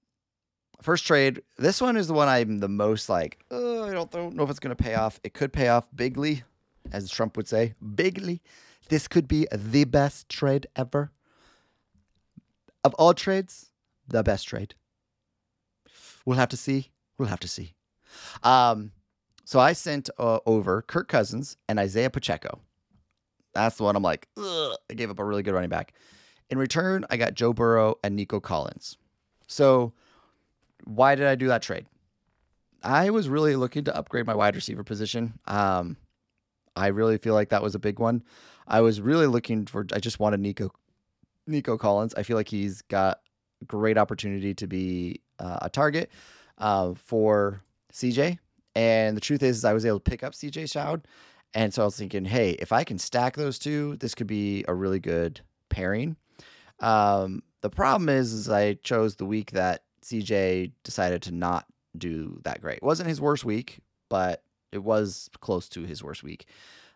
first 0.82 1.06
trade. 1.06 1.42
This 1.58 1.80
one 1.80 1.96
is 1.96 2.06
the 2.06 2.14
one 2.14 2.28
I'm 2.28 2.58
the 2.58 2.68
most 2.68 3.08
like. 3.08 3.44
I 3.50 3.54
don't, 3.92 4.10
don't 4.10 4.34
know 4.34 4.44
if 4.44 4.50
it's 4.50 4.60
going 4.60 4.74
to 4.74 4.82
pay 4.82 4.94
off. 4.94 5.20
It 5.24 5.34
could 5.34 5.52
pay 5.52 5.68
off 5.68 5.86
bigly, 5.94 6.44
as 6.92 7.10
Trump 7.10 7.36
would 7.36 7.48
say, 7.48 7.74
bigly. 7.94 8.40
This 8.88 9.08
could 9.08 9.28
be 9.28 9.46
the 9.52 9.84
best 9.84 10.28
trade 10.28 10.66
ever. 10.76 11.12
Of 12.82 12.94
all 12.94 13.14
trades, 13.14 13.70
the 14.08 14.22
best 14.22 14.48
trade. 14.48 14.74
We'll 16.24 16.38
have 16.38 16.48
to 16.50 16.56
see. 16.56 16.90
We'll 17.18 17.28
have 17.28 17.40
to 17.40 17.48
see. 17.48 17.74
Um, 18.42 18.92
so 19.44 19.60
I 19.60 19.74
sent 19.74 20.10
uh, 20.18 20.38
over 20.46 20.82
Kirk 20.82 21.08
Cousins 21.08 21.56
and 21.68 21.78
Isaiah 21.78 22.10
Pacheco. 22.10 22.60
That's 23.52 23.76
the 23.76 23.82
one 23.82 23.96
I'm 23.96 24.02
like, 24.02 24.28
Ugh. 24.36 24.76
I 24.90 24.94
gave 24.94 25.10
up 25.10 25.18
a 25.18 25.24
really 25.24 25.42
good 25.42 25.54
running 25.54 25.70
back. 25.70 25.92
In 26.50 26.58
return, 26.58 27.06
I 27.10 27.16
got 27.16 27.34
Joe 27.34 27.52
Burrow 27.52 27.96
and 28.02 28.16
Nico 28.16 28.40
Collins. 28.40 28.98
So, 29.46 29.92
why 30.84 31.14
did 31.14 31.26
I 31.26 31.36
do 31.36 31.48
that 31.48 31.62
trade? 31.62 31.86
I 32.82 33.10
was 33.10 33.28
really 33.28 33.56
looking 33.56 33.84
to 33.84 33.96
upgrade 33.96 34.26
my 34.26 34.34
wide 34.34 34.56
receiver 34.56 34.82
position. 34.82 35.38
Um, 35.46 35.96
I 36.74 36.88
really 36.88 37.18
feel 37.18 37.34
like 37.34 37.50
that 37.50 37.62
was 37.62 37.74
a 37.74 37.78
big 37.78 37.98
one. 37.98 38.22
I 38.66 38.80
was 38.80 39.00
really 39.00 39.26
looking 39.26 39.66
for. 39.66 39.86
I 39.92 40.00
just 40.00 40.18
wanted 40.18 40.40
Nico, 40.40 40.72
Nico 41.46 41.76
Collins. 41.76 42.14
I 42.14 42.22
feel 42.22 42.36
like 42.36 42.48
he's 42.48 42.82
got 42.82 43.20
great 43.66 43.98
opportunity 43.98 44.54
to 44.54 44.66
be 44.66 45.20
uh, 45.38 45.58
a 45.62 45.70
target 45.70 46.10
uh, 46.58 46.94
for 46.94 47.62
CJ. 47.92 48.38
And 48.74 49.16
the 49.16 49.20
truth 49.20 49.42
is, 49.42 49.58
is, 49.58 49.64
I 49.64 49.72
was 49.72 49.84
able 49.84 49.98
to 49.98 50.10
pick 50.10 50.22
up 50.22 50.32
CJ 50.32 50.68
Stroud, 50.68 51.06
and 51.54 51.74
so 51.74 51.82
I 51.82 51.84
was 51.86 51.96
thinking, 51.96 52.24
hey, 52.24 52.50
if 52.52 52.72
I 52.72 52.84
can 52.84 52.98
stack 52.98 53.36
those 53.36 53.58
two, 53.58 53.96
this 53.96 54.14
could 54.14 54.28
be 54.28 54.64
a 54.68 54.74
really 54.74 55.00
good 55.00 55.40
pairing. 55.68 56.16
Um, 56.80 57.42
the 57.60 57.70
problem 57.70 58.08
is, 58.08 58.32
is 58.32 58.48
I 58.48 58.74
chose 58.74 59.16
the 59.16 59.26
week 59.26 59.52
that 59.52 59.84
CJ 60.02 60.72
decided 60.82 61.22
to 61.22 61.32
not 61.32 61.66
do 61.96 62.40
that 62.44 62.60
great. 62.60 62.78
It 62.78 62.82
wasn't 62.82 63.08
his 63.08 63.20
worst 63.20 63.44
week, 63.44 63.80
but 64.08 64.42
it 64.72 64.78
was 64.82 65.28
close 65.40 65.68
to 65.70 65.82
his 65.82 66.02
worst 66.02 66.22
week. 66.22 66.46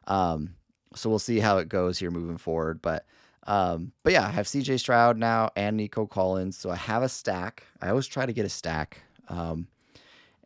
Um, 0.07 0.55
so 0.95 1.11
we'll 1.11 1.19
see 1.19 1.41
how 1.41 1.59
it 1.59 1.69
goes 1.69 1.99
here 1.99 2.11
moving 2.11 2.39
forward. 2.39 2.81
But 2.81 3.05
Um, 3.47 3.93
but 4.03 4.15
yeah, 4.15 4.27
I 4.27 4.31
have 4.31 4.47
CJ 4.47 4.79
Stroud 4.79 5.19
now 5.19 5.51
and 5.55 5.77
Nico 5.77 6.07
Collins, 6.07 6.57
so 6.57 6.71
I 6.71 6.77
have 6.77 7.03
a 7.03 7.09
stack. 7.11 7.65
I 7.83 7.91
always 7.91 8.07
try 8.07 8.25
to 8.25 8.33
get 8.33 8.47
a 8.47 8.49
stack, 8.49 9.03
um, 9.29 9.67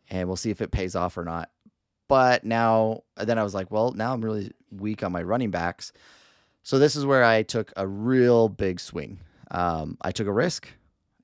and 0.09 0.27
we'll 0.27 0.35
see 0.35 0.49
if 0.49 0.61
it 0.61 0.71
pays 0.71 0.95
off 0.95 1.17
or 1.17 1.23
not. 1.23 1.49
But 2.09 2.43
now, 2.43 3.03
then 3.15 3.37
I 3.37 3.43
was 3.43 3.53
like, 3.53 3.71
well, 3.71 3.93
now 3.93 4.11
I'm 4.13 4.21
really 4.25 4.51
weak 4.69 5.01
on 5.03 5.13
my 5.13 5.23
running 5.23 5.49
backs, 5.51 5.93
so 6.63 6.77
this 6.77 6.97
is 6.97 7.05
where 7.05 7.23
I 7.23 7.43
took 7.43 7.71
a 7.77 7.87
real 7.87 8.49
big 8.49 8.81
swing. 8.81 9.19
Um, 9.51 9.97
I 10.01 10.11
took 10.11 10.27
a 10.27 10.31
risk, 10.31 10.67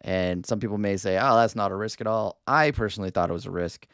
and 0.02 0.46
some 0.46 0.60
people 0.60 0.78
may 0.78 0.98
say, 0.98 1.18
oh, 1.18 1.36
that's 1.36 1.56
not 1.56 1.72
a 1.72 1.76
risk 1.76 2.02
at 2.02 2.08
all. 2.08 2.40
I 2.48 2.72
personally 2.72 3.10
thought 3.10 3.30
it 3.30 3.34
was 3.34 3.46
a 3.46 3.52
risk. 3.52 3.88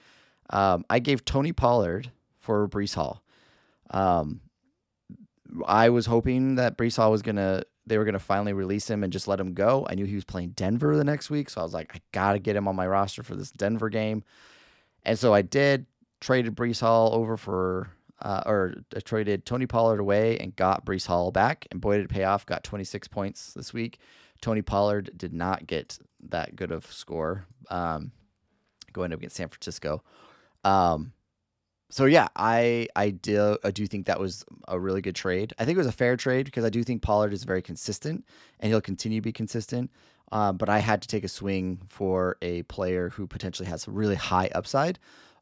Um, 0.49 0.85
I 0.89 0.99
gave 0.99 1.23
Tony 1.25 1.53
Pollard 1.53 2.11
for 2.39 2.67
Breece 2.67 2.95
Hall. 2.95 3.23
Um, 3.89 4.41
I 5.65 5.89
was 5.89 6.05
hoping 6.05 6.55
that 6.55 6.77
Breece 6.77 6.97
Hall 6.97 7.11
was 7.11 7.21
gonna 7.21 7.63
they 7.85 7.97
were 7.97 8.05
gonna 8.05 8.19
finally 8.19 8.53
release 8.53 8.89
him 8.89 9.03
and 9.03 9.11
just 9.11 9.27
let 9.27 9.39
him 9.39 9.53
go. 9.53 9.85
I 9.89 9.95
knew 9.95 10.05
he 10.05 10.15
was 10.15 10.23
playing 10.23 10.49
Denver 10.51 10.95
the 10.95 11.03
next 11.03 11.29
week, 11.29 11.49
so 11.49 11.61
I 11.61 11.63
was 11.63 11.73
like, 11.73 11.95
I 11.95 11.99
gotta 12.11 12.39
get 12.39 12.55
him 12.55 12.67
on 12.67 12.75
my 12.75 12.87
roster 12.87 13.23
for 13.23 13.35
this 13.35 13.51
Denver 13.51 13.89
game. 13.89 14.23
And 15.03 15.17
so 15.17 15.33
I 15.33 15.41
did 15.41 15.85
traded 16.19 16.55
Breece 16.55 16.81
Hall 16.81 17.13
over 17.13 17.37
for 17.37 17.89
uh, 18.21 18.43
or 18.45 18.75
I 18.95 18.99
traded 18.99 19.45
Tony 19.45 19.65
Pollard 19.65 19.99
away 19.99 20.37
and 20.37 20.55
got 20.55 20.85
Breece 20.85 21.07
Hall 21.07 21.31
back, 21.31 21.67
and 21.71 21.81
boy 21.81 21.97
did 21.97 22.05
it 22.05 22.09
pay 22.09 22.23
off. 22.23 22.45
Got 22.45 22.63
26 22.63 23.07
points 23.07 23.53
this 23.53 23.73
week. 23.73 23.99
Tony 24.41 24.61
Pollard 24.61 25.11
did 25.15 25.33
not 25.33 25.67
get 25.67 25.97
that 26.29 26.55
good 26.55 26.71
of 26.71 26.85
score 26.91 27.45
um, 27.69 28.11
going 28.91 29.13
up 29.13 29.19
against 29.19 29.35
San 29.35 29.49
Francisco. 29.49 30.03
Um, 30.63 31.13
so 31.89 32.05
yeah, 32.05 32.29
I 32.35 32.87
I 32.95 33.09
do 33.09 33.57
I 33.63 33.71
do 33.71 33.85
think 33.85 34.05
that 34.05 34.19
was 34.19 34.45
a 34.67 34.79
really 34.79 35.01
good 35.01 35.15
trade. 35.15 35.53
I 35.59 35.65
think 35.65 35.75
it 35.75 35.79
was 35.79 35.87
a 35.87 35.91
fair 35.91 36.15
trade 36.15 36.45
because 36.45 36.63
I 36.63 36.69
do 36.69 36.83
think 36.83 37.01
Pollard 37.01 37.33
is 37.33 37.43
very 37.43 37.61
consistent 37.61 38.25
and 38.59 38.69
he'll 38.69 38.81
continue 38.81 39.19
to 39.19 39.23
be 39.23 39.33
consistent. 39.33 39.91
Um, 40.31 40.55
but 40.55 40.69
I 40.69 40.79
had 40.79 41.01
to 41.01 41.09
take 41.09 41.25
a 41.25 41.27
swing 41.27 41.81
for 41.89 42.37
a 42.41 42.63
player 42.63 43.09
who 43.09 43.27
potentially 43.27 43.67
has 43.67 43.85
really 43.89 44.15
high 44.15 44.49
upside, 44.55 44.97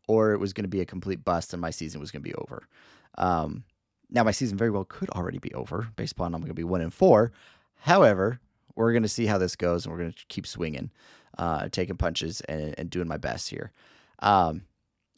or 0.07 0.33
it 0.33 0.39
was 0.39 0.51
going 0.51 0.63
to 0.63 0.69
be 0.69 0.81
a 0.81 0.85
complete 0.85 1.23
bust 1.23 1.53
and 1.53 1.61
my 1.61 1.69
season 1.69 2.01
was 2.01 2.09
going 2.09 2.23
to 2.23 2.29
be 2.29 2.33
over. 2.35 2.67
Um, 3.19 3.63
now 4.09 4.23
my 4.23 4.31
season 4.31 4.57
very 4.57 4.71
well 4.71 4.85
could 4.85 5.11
already 5.11 5.37
be 5.37 5.53
over 5.53 5.89
based 5.95 6.13
upon 6.13 6.33
I'm 6.33 6.41
going 6.41 6.49
to 6.49 6.55
be 6.55 6.63
one 6.63 6.81
and 6.81 6.93
four. 6.93 7.31
However, 7.81 8.39
we're 8.79 8.93
going 8.93 9.03
to 9.03 9.09
see 9.09 9.25
how 9.25 9.37
this 9.37 9.57
goes 9.57 9.85
and 9.85 9.91
we're 9.91 9.99
going 9.99 10.13
to 10.13 10.25
keep 10.29 10.47
swinging, 10.47 10.89
uh, 11.37 11.67
taking 11.69 11.97
punches 11.97 12.39
and, 12.41 12.73
and 12.77 12.89
doing 12.89 13.09
my 13.09 13.17
best 13.17 13.49
here. 13.49 13.73
Um, 14.19 14.63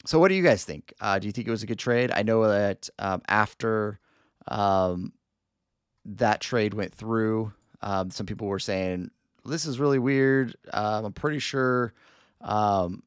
so 0.04 0.18
what 0.18 0.28
do 0.28 0.34
you 0.34 0.42
guys 0.42 0.64
think? 0.64 0.92
Uh, 1.00 1.20
do 1.20 1.28
you 1.28 1.32
think 1.32 1.46
it 1.46 1.50
was 1.52 1.62
a 1.62 1.66
good 1.66 1.78
trade? 1.78 2.10
I 2.12 2.24
know 2.24 2.46
that 2.48 2.88
um, 2.98 3.22
after 3.28 4.00
um, 4.48 5.12
that 6.04 6.40
trade 6.40 6.74
went 6.74 6.92
through, 6.92 7.52
um, 7.82 8.10
some 8.10 8.26
people 8.26 8.48
were 8.48 8.58
saying 8.58 9.12
this 9.44 9.64
is 9.64 9.78
really 9.78 10.00
weird. 10.00 10.56
Um, 10.72 11.04
I'm 11.04 11.12
pretty 11.12 11.38
sure 11.38 11.92
um, 12.40 13.04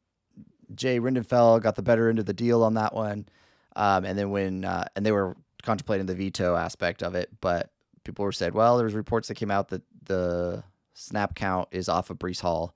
Jay 0.74 1.02
Rindenfeld 1.02 1.64
got 1.64 1.76
the 1.76 1.82
better 1.82 2.10
end 2.10 2.20
of 2.20 2.26
the 2.26 2.34
deal 2.34 2.64
on 2.64 2.76
that 2.76 2.94
one. 2.94 3.28
Um, 3.76 4.06
and 4.06 4.18
then 4.18 4.30
when 4.30 4.64
uh, 4.64 4.86
and 4.96 5.06
they 5.06 5.12
were 5.12 5.36
contemplating 5.64 6.06
the 6.06 6.16
veto 6.16 6.56
aspect 6.56 7.04
of 7.04 7.14
it, 7.14 7.30
but 7.42 7.72
people 8.06 8.24
were 8.24 8.32
said, 8.32 8.54
well, 8.54 8.78
there's 8.78 8.94
reports 8.94 9.28
that 9.28 9.36
came 9.36 9.52
out 9.52 9.68
that 9.70 9.82
the 10.04 10.64
snap 10.94 11.36
count 11.36 11.68
is 11.72 11.90
off 11.90 12.10
of 12.10 12.18
Breece 12.18 12.40
Hall, 12.40 12.74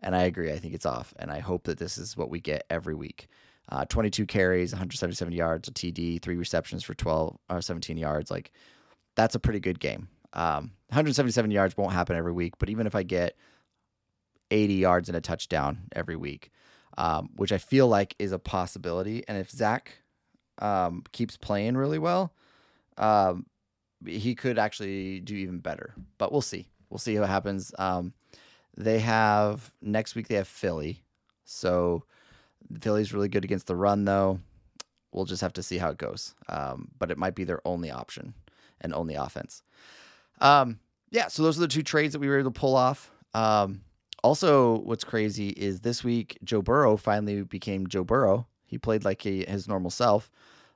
and 0.00 0.14
I 0.14 0.22
agree. 0.22 0.52
I 0.52 0.58
think 0.58 0.74
it's 0.74 0.86
off, 0.86 1.12
and 1.18 1.30
I 1.30 1.40
hope 1.40 1.64
that 1.64 1.78
this 1.78 1.98
is 1.98 2.16
what 2.16 2.30
we 2.30 2.38
get 2.38 2.64
every 2.70 2.94
week 2.94 3.28
uh, 3.68 3.84
22 3.84 4.26
carries, 4.26 4.72
177 4.72 5.32
yards, 5.32 5.68
a 5.68 5.72
TD, 5.72 6.22
three 6.22 6.36
receptions 6.36 6.84
for 6.84 6.94
12 6.94 7.38
or 7.50 7.56
uh, 7.56 7.60
17 7.60 7.96
yards. 7.96 8.30
Like 8.30 8.52
that's 9.14 9.34
a 9.34 9.40
pretty 9.40 9.60
good 9.60 9.80
game. 9.80 10.08
Um, 10.32 10.72
177 10.88 11.50
yards 11.50 11.76
won't 11.76 11.92
happen 11.92 12.16
every 12.16 12.32
week, 12.32 12.54
but 12.58 12.68
even 12.68 12.86
if 12.86 12.94
I 12.94 13.02
get 13.02 13.36
80 14.50 14.74
yards 14.74 15.08
and 15.08 15.16
a 15.16 15.20
touchdown 15.20 15.88
every 15.92 16.16
week, 16.16 16.50
um, 16.98 17.30
which 17.36 17.52
I 17.52 17.58
feel 17.58 17.88
like 17.88 18.14
is 18.18 18.32
a 18.32 18.38
possibility, 18.38 19.24
and 19.26 19.36
if 19.36 19.50
Zach 19.50 19.92
um, 20.58 21.02
keeps 21.12 21.36
playing 21.36 21.76
really 21.76 21.98
well, 21.98 22.32
um, 22.98 23.46
he 24.06 24.34
could 24.34 24.58
actually 24.58 25.20
do 25.20 25.34
even 25.34 25.58
better. 25.58 25.94
But 26.18 26.32
we'll 26.32 26.40
see. 26.40 26.68
We'll 26.90 26.98
see 26.98 27.18
what 27.18 27.28
happens. 27.28 27.72
Um, 27.78 28.12
they 28.76 29.00
have 29.00 29.72
next 29.80 30.14
week. 30.14 30.28
They 30.28 30.36
have 30.36 30.48
Philly, 30.48 31.02
so 31.44 32.04
Philly's 32.80 33.12
really 33.12 33.28
good 33.28 33.44
against 33.44 33.66
the 33.66 33.76
run, 33.76 34.04
though. 34.04 34.40
We'll 35.12 35.24
just 35.24 35.40
have 35.42 35.54
to 35.54 35.62
see 35.62 35.78
how 35.78 35.90
it 35.90 35.98
goes. 35.98 36.34
Um, 36.48 36.88
but 36.98 37.10
it 37.10 37.18
might 37.18 37.34
be 37.34 37.44
their 37.44 37.60
only 37.64 37.90
option 37.90 38.34
and 38.80 38.92
only 38.92 39.14
offense. 39.14 39.62
Um, 40.40 40.78
yeah, 41.10 41.28
so 41.28 41.42
those 41.42 41.56
are 41.56 41.62
the 41.62 41.68
two 41.68 41.82
trades 41.82 42.12
that 42.12 42.18
we 42.18 42.28
were 42.28 42.38
able 42.38 42.52
to 42.52 42.60
pull 42.60 42.76
off. 42.76 43.10
Um, 43.32 43.80
also, 44.22 44.80
what's 44.80 45.04
crazy 45.04 45.50
is 45.50 45.80
this 45.80 46.02
week 46.02 46.38
Joe 46.42 46.62
Burrow 46.62 46.96
finally 46.96 47.42
became 47.42 47.86
Joe 47.86 48.04
Burrow. 48.04 48.46
He 48.66 48.78
played 48.78 49.04
like 49.04 49.22
he, 49.22 49.44
his 49.46 49.68
normal 49.68 49.90
self. 49.90 50.30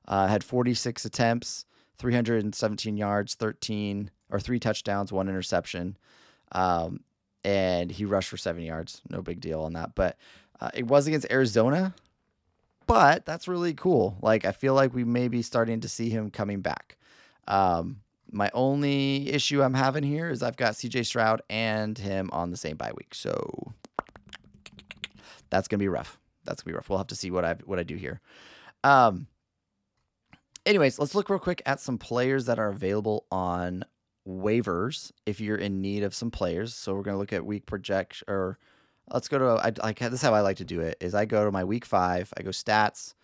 Uh, 0.06 0.26
had 0.26 0.42
46 0.42 1.04
attempts, 1.04 1.66
317 2.00 2.96
yards, 2.96 3.34
13 3.34 4.10
or 4.30 4.40
three 4.40 4.58
touchdowns, 4.58 5.12
one 5.12 5.28
interception, 5.28 5.98
um, 6.52 7.00
and 7.44 7.90
he 7.92 8.06
rushed 8.06 8.30
for 8.30 8.38
seven 8.38 8.62
yards. 8.62 9.02
No 9.10 9.20
big 9.20 9.40
deal 9.40 9.60
on 9.60 9.74
that. 9.74 9.94
But 9.94 10.16
uh, 10.60 10.70
it 10.72 10.86
was 10.86 11.06
against 11.06 11.30
Arizona, 11.30 11.94
but 12.86 13.26
that's 13.26 13.46
really 13.46 13.74
cool. 13.74 14.16
Like 14.22 14.46
I 14.46 14.52
feel 14.52 14.72
like 14.72 14.94
we 14.94 15.04
may 15.04 15.28
be 15.28 15.42
starting 15.42 15.80
to 15.80 15.88
see 15.88 16.08
him 16.08 16.30
coming 16.30 16.62
back. 16.62 16.96
Um, 17.46 18.00
my 18.32 18.50
only 18.54 19.28
issue 19.28 19.62
I'm 19.62 19.74
having 19.74 20.02
here 20.02 20.30
is 20.30 20.42
I've 20.42 20.56
got 20.56 20.74
CJ 20.74 21.04
Stroud 21.04 21.42
and 21.50 21.98
him 21.98 22.30
on 22.32 22.50
the 22.50 22.56
same 22.56 22.76
bye 22.76 22.92
week, 22.96 23.14
so 23.14 23.74
that's 25.50 25.68
gonna 25.68 25.78
be 25.78 25.88
rough. 25.88 26.18
That's 26.44 26.62
gonna 26.62 26.72
be 26.72 26.76
rough. 26.76 26.88
We'll 26.88 26.98
have 26.98 27.08
to 27.08 27.16
see 27.16 27.30
what 27.30 27.44
I 27.44 27.56
what 27.66 27.78
I 27.78 27.82
do 27.82 27.96
here. 27.96 28.20
Um. 28.84 29.26
Anyways, 30.66 30.98
let's 30.98 31.14
look 31.14 31.30
real 31.30 31.38
quick 31.38 31.62
at 31.64 31.80
some 31.80 31.98
players 31.98 32.46
that 32.46 32.58
are 32.58 32.68
available 32.68 33.26
on 33.30 33.84
waivers 34.28 35.10
if 35.24 35.40
you're 35.40 35.56
in 35.56 35.80
need 35.80 36.02
of 36.02 36.14
some 36.14 36.30
players. 36.30 36.74
So 36.74 36.94
we're 36.94 37.02
gonna 37.02 37.18
look 37.18 37.32
at 37.32 37.44
week 37.44 37.66
project 37.66 38.22
or 38.28 38.58
let's 39.10 39.28
go 39.28 39.38
to 39.38 39.44
I 39.46 39.72
like 39.82 39.98
this 39.98 40.14
is 40.14 40.22
how 40.22 40.34
I 40.34 40.40
like 40.40 40.58
to 40.58 40.64
do 40.64 40.80
it 40.80 40.96
is 41.00 41.14
I 41.14 41.24
go 41.24 41.44
to 41.44 41.50
my 41.50 41.64
week 41.64 41.84
five, 41.84 42.32
I 42.36 42.42
go 42.42 42.50
stats, 42.50 43.14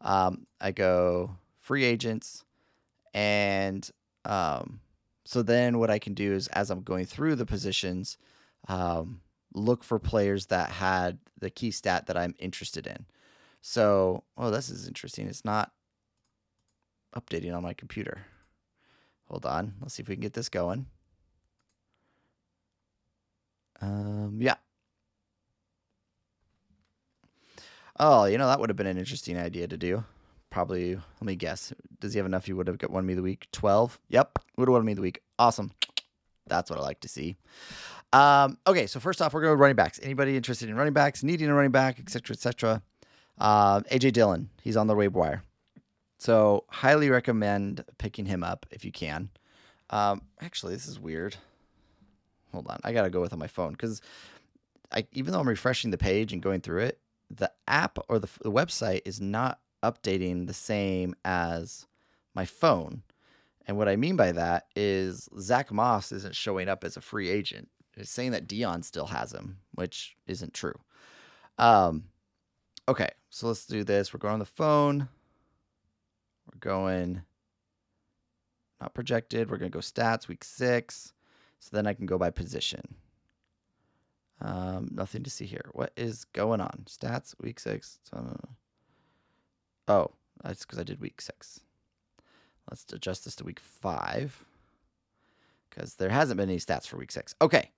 um, 0.00 0.46
I 0.60 0.72
go 0.72 1.36
free 1.60 1.84
agents, 1.84 2.44
and 3.12 3.88
um, 4.24 4.80
so 5.24 5.42
then 5.42 5.78
what 5.78 5.90
I 5.90 5.98
can 5.98 6.14
do 6.14 6.32
is 6.32 6.48
as 6.48 6.70
I'm 6.70 6.82
going 6.82 7.06
through 7.06 7.36
the 7.36 7.46
positions, 7.46 8.18
um, 8.68 9.20
look 9.54 9.82
for 9.82 9.98
players 9.98 10.46
that 10.46 10.70
had 10.70 11.18
the 11.38 11.50
key 11.50 11.70
stat 11.70 12.06
that 12.06 12.16
I'm 12.16 12.34
interested 12.38 12.86
in. 12.86 13.06
So, 13.62 14.24
oh, 14.36 14.50
this 14.50 14.68
is 14.68 14.86
interesting. 14.86 15.26
It's 15.26 15.44
not 15.44 15.72
updating 17.14 17.54
on 17.56 17.62
my 17.62 17.74
computer. 17.74 18.22
Hold 19.28 19.46
on. 19.46 19.74
Let's 19.80 19.94
see 19.94 20.02
if 20.02 20.08
we 20.08 20.16
can 20.16 20.22
get 20.22 20.34
this 20.34 20.48
going. 20.48 20.86
Um, 23.80 24.38
yeah, 24.40 24.56
Oh, 27.98 28.24
you 28.24 28.38
know, 28.38 28.48
that 28.48 28.58
would 28.58 28.70
have 28.70 28.76
been 28.76 28.88
an 28.88 28.98
interesting 28.98 29.38
idea 29.38 29.68
to 29.68 29.76
do. 29.76 30.04
Probably, 30.50 30.96
let 30.96 31.22
me 31.22 31.36
guess. 31.36 31.72
Does 32.00 32.12
he 32.12 32.18
have 32.18 32.26
enough? 32.26 32.48
You 32.48 32.56
would 32.56 32.66
have 32.66 32.78
got 32.78 32.90
won 32.90 33.06
me 33.06 33.14
the 33.14 33.22
week. 33.22 33.46
12? 33.52 34.00
Yep. 34.08 34.38
Would 34.56 34.68
have 34.68 34.72
won 34.72 34.84
me 34.84 34.94
the 34.94 35.02
week. 35.02 35.20
Awesome. 35.38 35.70
That's 36.46 36.70
what 36.70 36.78
I 36.78 36.82
like 36.82 37.00
to 37.00 37.08
see. 37.08 37.36
Um, 38.12 38.58
okay, 38.66 38.86
so 38.86 39.00
first 39.00 39.22
off, 39.22 39.32
we're 39.32 39.40
going 39.40 39.52
to 39.52 39.56
running 39.56 39.76
backs. 39.76 39.98
Anybody 40.02 40.36
interested 40.36 40.68
in 40.68 40.76
running 40.76 40.92
backs, 40.92 41.22
needing 41.22 41.48
a 41.48 41.54
running 41.54 41.70
back, 41.70 41.98
etc., 41.98 42.34
etc. 42.34 42.82
Uh, 43.38 43.80
AJ 43.82 44.12
Dillon, 44.12 44.50
he's 44.62 44.76
on 44.76 44.86
the 44.86 44.94
waiver 44.94 45.18
wire. 45.18 45.42
So 46.24 46.64
highly 46.70 47.10
recommend 47.10 47.84
picking 47.98 48.24
him 48.24 48.42
up 48.42 48.64
if 48.70 48.82
you 48.82 48.90
can. 48.90 49.28
Um, 49.90 50.22
actually, 50.40 50.72
this 50.72 50.86
is 50.86 50.98
weird. 50.98 51.36
Hold 52.50 52.66
on, 52.68 52.80
I 52.82 52.94
gotta 52.94 53.10
go 53.10 53.20
with 53.20 53.34
on 53.34 53.38
my 53.38 53.46
phone 53.46 53.72
because 53.72 54.00
I 54.90 55.06
even 55.12 55.32
though 55.34 55.40
I'm 55.40 55.48
refreshing 55.48 55.90
the 55.90 55.98
page 55.98 56.32
and 56.32 56.40
going 56.40 56.62
through 56.62 56.84
it, 56.84 56.98
the 57.28 57.52
app 57.68 57.98
or 58.08 58.18
the, 58.18 58.30
the 58.40 58.50
website 58.50 59.02
is 59.04 59.20
not 59.20 59.60
updating 59.82 60.46
the 60.46 60.54
same 60.54 61.14
as 61.26 61.84
my 62.34 62.46
phone. 62.46 63.02
And 63.66 63.76
what 63.76 63.90
I 63.90 63.96
mean 63.96 64.16
by 64.16 64.32
that 64.32 64.68
is 64.74 65.28
Zach 65.38 65.70
Moss 65.70 66.10
isn't 66.10 66.34
showing 66.34 66.70
up 66.70 66.84
as 66.84 66.96
a 66.96 67.02
free 67.02 67.28
agent. 67.28 67.68
It's 67.98 68.10
saying 68.10 68.30
that 68.30 68.48
Dion 68.48 68.82
still 68.82 69.08
has 69.08 69.34
him, 69.34 69.58
which 69.74 70.16
isn't 70.26 70.54
true. 70.54 70.80
Um, 71.58 72.04
okay, 72.88 73.10
so 73.28 73.48
let's 73.48 73.66
do 73.66 73.84
this. 73.84 74.14
We're 74.14 74.20
going 74.20 74.32
on 74.32 74.38
the 74.38 74.46
phone. 74.46 75.10
We're 76.46 76.58
going 76.60 77.22
not 78.80 78.94
projected. 78.94 79.50
We're 79.50 79.58
going 79.58 79.70
to 79.70 79.76
go 79.76 79.80
stats 79.80 80.28
week 80.28 80.44
six. 80.44 81.12
So 81.60 81.70
then 81.72 81.86
I 81.86 81.94
can 81.94 82.06
go 82.06 82.18
by 82.18 82.30
position. 82.30 82.82
Um, 84.40 84.90
nothing 84.92 85.22
to 85.22 85.30
see 85.30 85.46
here. 85.46 85.70
What 85.72 85.92
is 85.96 86.24
going 86.26 86.60
on? 86.60 86.84
Stats, 86.86 87.34
week 87.40 87.58
six. 87.60 87.98
So, 88.10 88.36
oh, 89.88 90.10
that's 90.42 90.64
because 90.64 90.78
I 90.78 90.82
did 90.82 91.00
week 91.00 91.20
six. 91.20 91.60
Let's 92.70 92.84
adjust 92.92 93.24
this 93.24 93.36
to 93.36 93.44
week 93.44 93.60
five. 93.60 94.44
because 95.74 95.94
there 95.94 96.10
hasn't 96.10 96.36
been 96.38 96.48
any 96.48 96.58
stats 96.58 96.86
for 96.86 96.96
week 96.96 97.12
six. 97.12 97.34
Okay. 97.40 97.70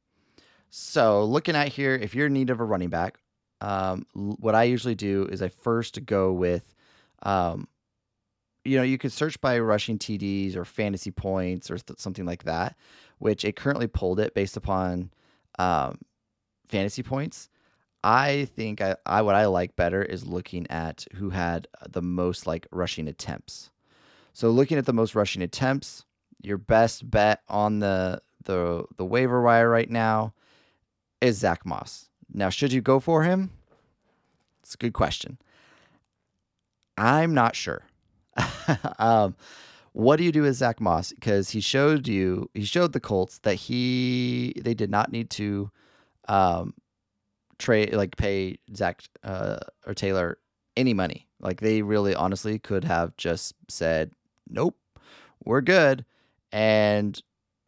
So 0.70 1.24
looking 1.24 1.57
at 1.57 1.68
here, 1.68 1.94
if 1.94 2.14
you're 2.14 2.26
in 2.26 2.33
need 2.33 2.50
of 2.50 2.61
a 2.61 2.64
running 2.64 2.90
back, 2.90 3.18
um, 3.61 4.07
what 4.14 4.55
I 4.55 4.64
usually 4.64 4.94
do 4.94 5.26
is 5.31 5.40
I 5.42 5.48
first 5.48 6.05
go 6.05 6.33
with, 6.33 6.74
um, 7.22 7.68
you 8.66 8.76
know, 8.76 8.83
you 8.83 8.98
could 8.98 9.12
search 9.12 9.40
by 9.40 9.59
rushing 9.59 9.98
TDs 9.98 10.57
or 10.57 10.64
fantasy 10.64 11.11
points 11.11 11.70
or 11.70 11.79
th- 11.79 11.98
something 11.98 12.24
like 12.24 12.44
that, 12.44 12.76
which 13.18 13.44
it 13.44 13.57
currently 13.57 13.87
pulled 13.87 14.20
it 14.20 14.35
based 14.35 14.57
upon 14.57 15.11
um, 15.59 15.98
fantasy 16.66 17.02
points. 17.02 17.48
I 18.05 18.48
think 18.55 18.81
I, 18.81 18.96
I 19.05 19.22
what 19.22 19.35
I 19.35 19.46
like 19.46 19.74
better 19.74 20.02
is 20.02 20.26
looking 20.26 20.66
at 20.70 21.07
who 21.14 21.31
had 21.31 21.66
the 21.88 22.02
most 22.02 22.46
like 22.46 22.66
rushing 22.70 23.09
attempts. 23.09 23.70
So 24.33 24.50
looking 24.50 24.79
at 24.79 24.87
the 24.87 24.92
most 24.92 25.14
rushing 25.14 25.42
attempts, 25.42 26.05
your 26.42 26.59
best 26.59 27.11
bet 27.11 27.42
on 27.48 27.81
the 27.81 28.20
the 28.44 28.85
the 28.96 29.05
waiver 29.05 29.42
wire 29.42 29.68
right 29.68 29.90
now 29.90 30.35
is 31.20 31.38
Zach 31.38 31.64
Moss. 31.66 32.09
Now, 32.33 32.50
should 32.50 32.72
you 32.72 32.81
go 32.81 33.00
for 33.00 33.22
him? 33.22 33.50
It's 34.62 34.74
a 34.74 34.79
good 34.79 34.92
question. 34.92 35.38
I'm 36.96 37.35
not 37.35 37.57
sure. 37.57 37.85
um, 38.99 39.35
what 39.92 40.16
do 40.16 40.25
you 40.25 40.33
do 40.33 40.42
with 40.42 40.55
Zach 40.55 40.81
Moss? 40.81 41.12
Because 41.12 41.51
he 41.51 41.61
showed 41.61 42.07
you, 42.07 42.51
he 42.55 42.64
showed 42.64 42.92
the 42.92 43.01
Colts 43.01 43.38
that 43.38 43.55
he 43.55 44.55
they 44.62 44.75
did 44.75 44.90
not 44.90 45.11
need 45.12 45.31
to 45.31 45.70
um, 46.29 46.75
trade 47.59 47.94
like 47.94 48.16
pay 48.16 48.59
Zach 48.75 49.03
uh, 49.25 49.59
or 49.87 49.94
Taylor 49.94 50.38
any 50.77 50.92
money. 50.94 51.27
Like 51.40 51.61
they 51.61 51.83
really 51.83 52.14
honestly 52.14 52.59
could 52.59 52.85
have 52.85 53.16
just 53.16 53.55
said, 53.68 54.12
"Nope, 54.49 54.77
we're 55.44 55.61
good," 55.61 56.05
and 56.53 57.20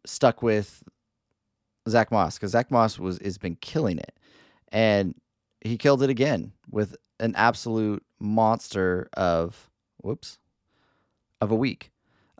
stuck 0.05 0.41
with 0.41 0.83
Zach 1.87 2.11
Moss 2.11 2.37
because 2.37 2.51
Zach 2.51 2.71
Moss 2.71 2.99
was 2.99 3.19
has 3.23 3.37
been 3.37 3.55
killing 3.55 3.97
it, 3.97 4.17
and 4.71 5.15
he 5.61 5.77
killed 5.77 6.03
it 6.03 6.09
again 6.09 6.51
with 6.69 6.95
an 7.19 7.35
absolute 7.35 8.03
monster 8.19 9.09
of 9.13 9.69
whoops 10.01 10.38
of 11.41 11.51
a 11.51 11.55
week, 11.55 11.91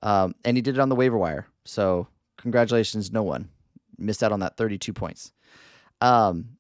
um, 0.04 0.36
and 0.46 0.58
he 0.58 0.62
did 0.62 0.76
it 0.76 0.80
on 0.80 0.90
the 0.90 0.96
waiver 0.96 1.18
wire. 1.18 1.48
So 1.66 2.08
congratulations, 2.38 3.12
no 3.12 3.24
one 3.24 3.50
missed 3.98 4.24
out 4.24 4.32
on 4.32 4.40
that 4.40 4.58
32 4.58 4.94
points. 4.94 5.32
Um, 6.02 6.58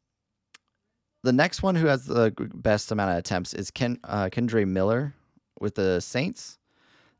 the 1.23 1.33
next 1.33 1.63
one 1.63 1.75
who 1.75 1.87
has 1.87 2.05
the 2.05 2.33
best 2.53 2.91
amount 2.91 3.11
of 3.11 3.17
attempts 3.17 3.53
is 3.53 3.71
Ken 3.71 3.99
uh, 4.03 4.29
Kendre 4.31 4.67
Miller 4.67 5.13
with 5.59 5.75
the 5.75 5.99
Saints. 5.99 6.57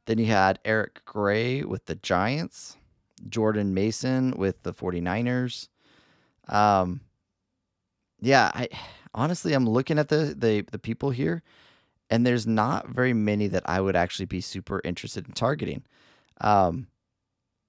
Then 0.05 0.17
you 0.17 0.25
had 0.25 0.59
Eric 0.65 1.03
Gray 1.05 1.63
with 1.63 1.85
the 1.85 1.95
Giants. 1.95 2.77
Jordan 3.27 3.73
Mason 3.73 4.31
with 4.37 4.63
the 4.63 4.73
49ers. 4.73 5.67
Um, 6.47 7.01
yeah, 8.21 8.51
I 8.53 8.69
honestly 9.13 9.53
I'm 9.53 9.67
looking 9.67 9.99
at 9.99 10.09
the 10.09 10.35
the 10.37 10.61
the 10.71 10.79
people 10.79 11.09
here, 11.09 11.43
and 12.09 12.25
there's 12.25 12.47
not 12.47 12.89
very 12.89 13.13
many 13.13 13.47
that 13.47 13.63
I 13.69 13.81
would 13.81 13.95
actually 13.95 14.25
be 14.25 14.41
super 14.41 14.81
interested 14.83 15.27
in 15.27 15.33
targeting. 15.33 15.83
Um, 16.41 16.87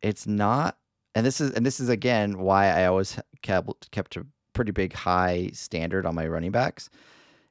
it's 0.03 0.27
not, 0.27 0.79
and 1.15 1.27
this 1.27 1.41
is 1.41 1.53
and 1.53 1.67
this 1.67 1.81
is 1.81 1.89
again 1.89 2.39
why 2.39 2.69
I 2.69 2.87
always 2.87 3.19
kept 3.43 3.91
kept 3.91 4.17
a 4.17 4.27
pretty 4.53 4.73
big 4.73 4.93
high 4.93 5.51
standard 5.53 6.07
on 6.07 6.15
my 6.15 6.27
running 6.27 6.53
backs, 6.53 6.91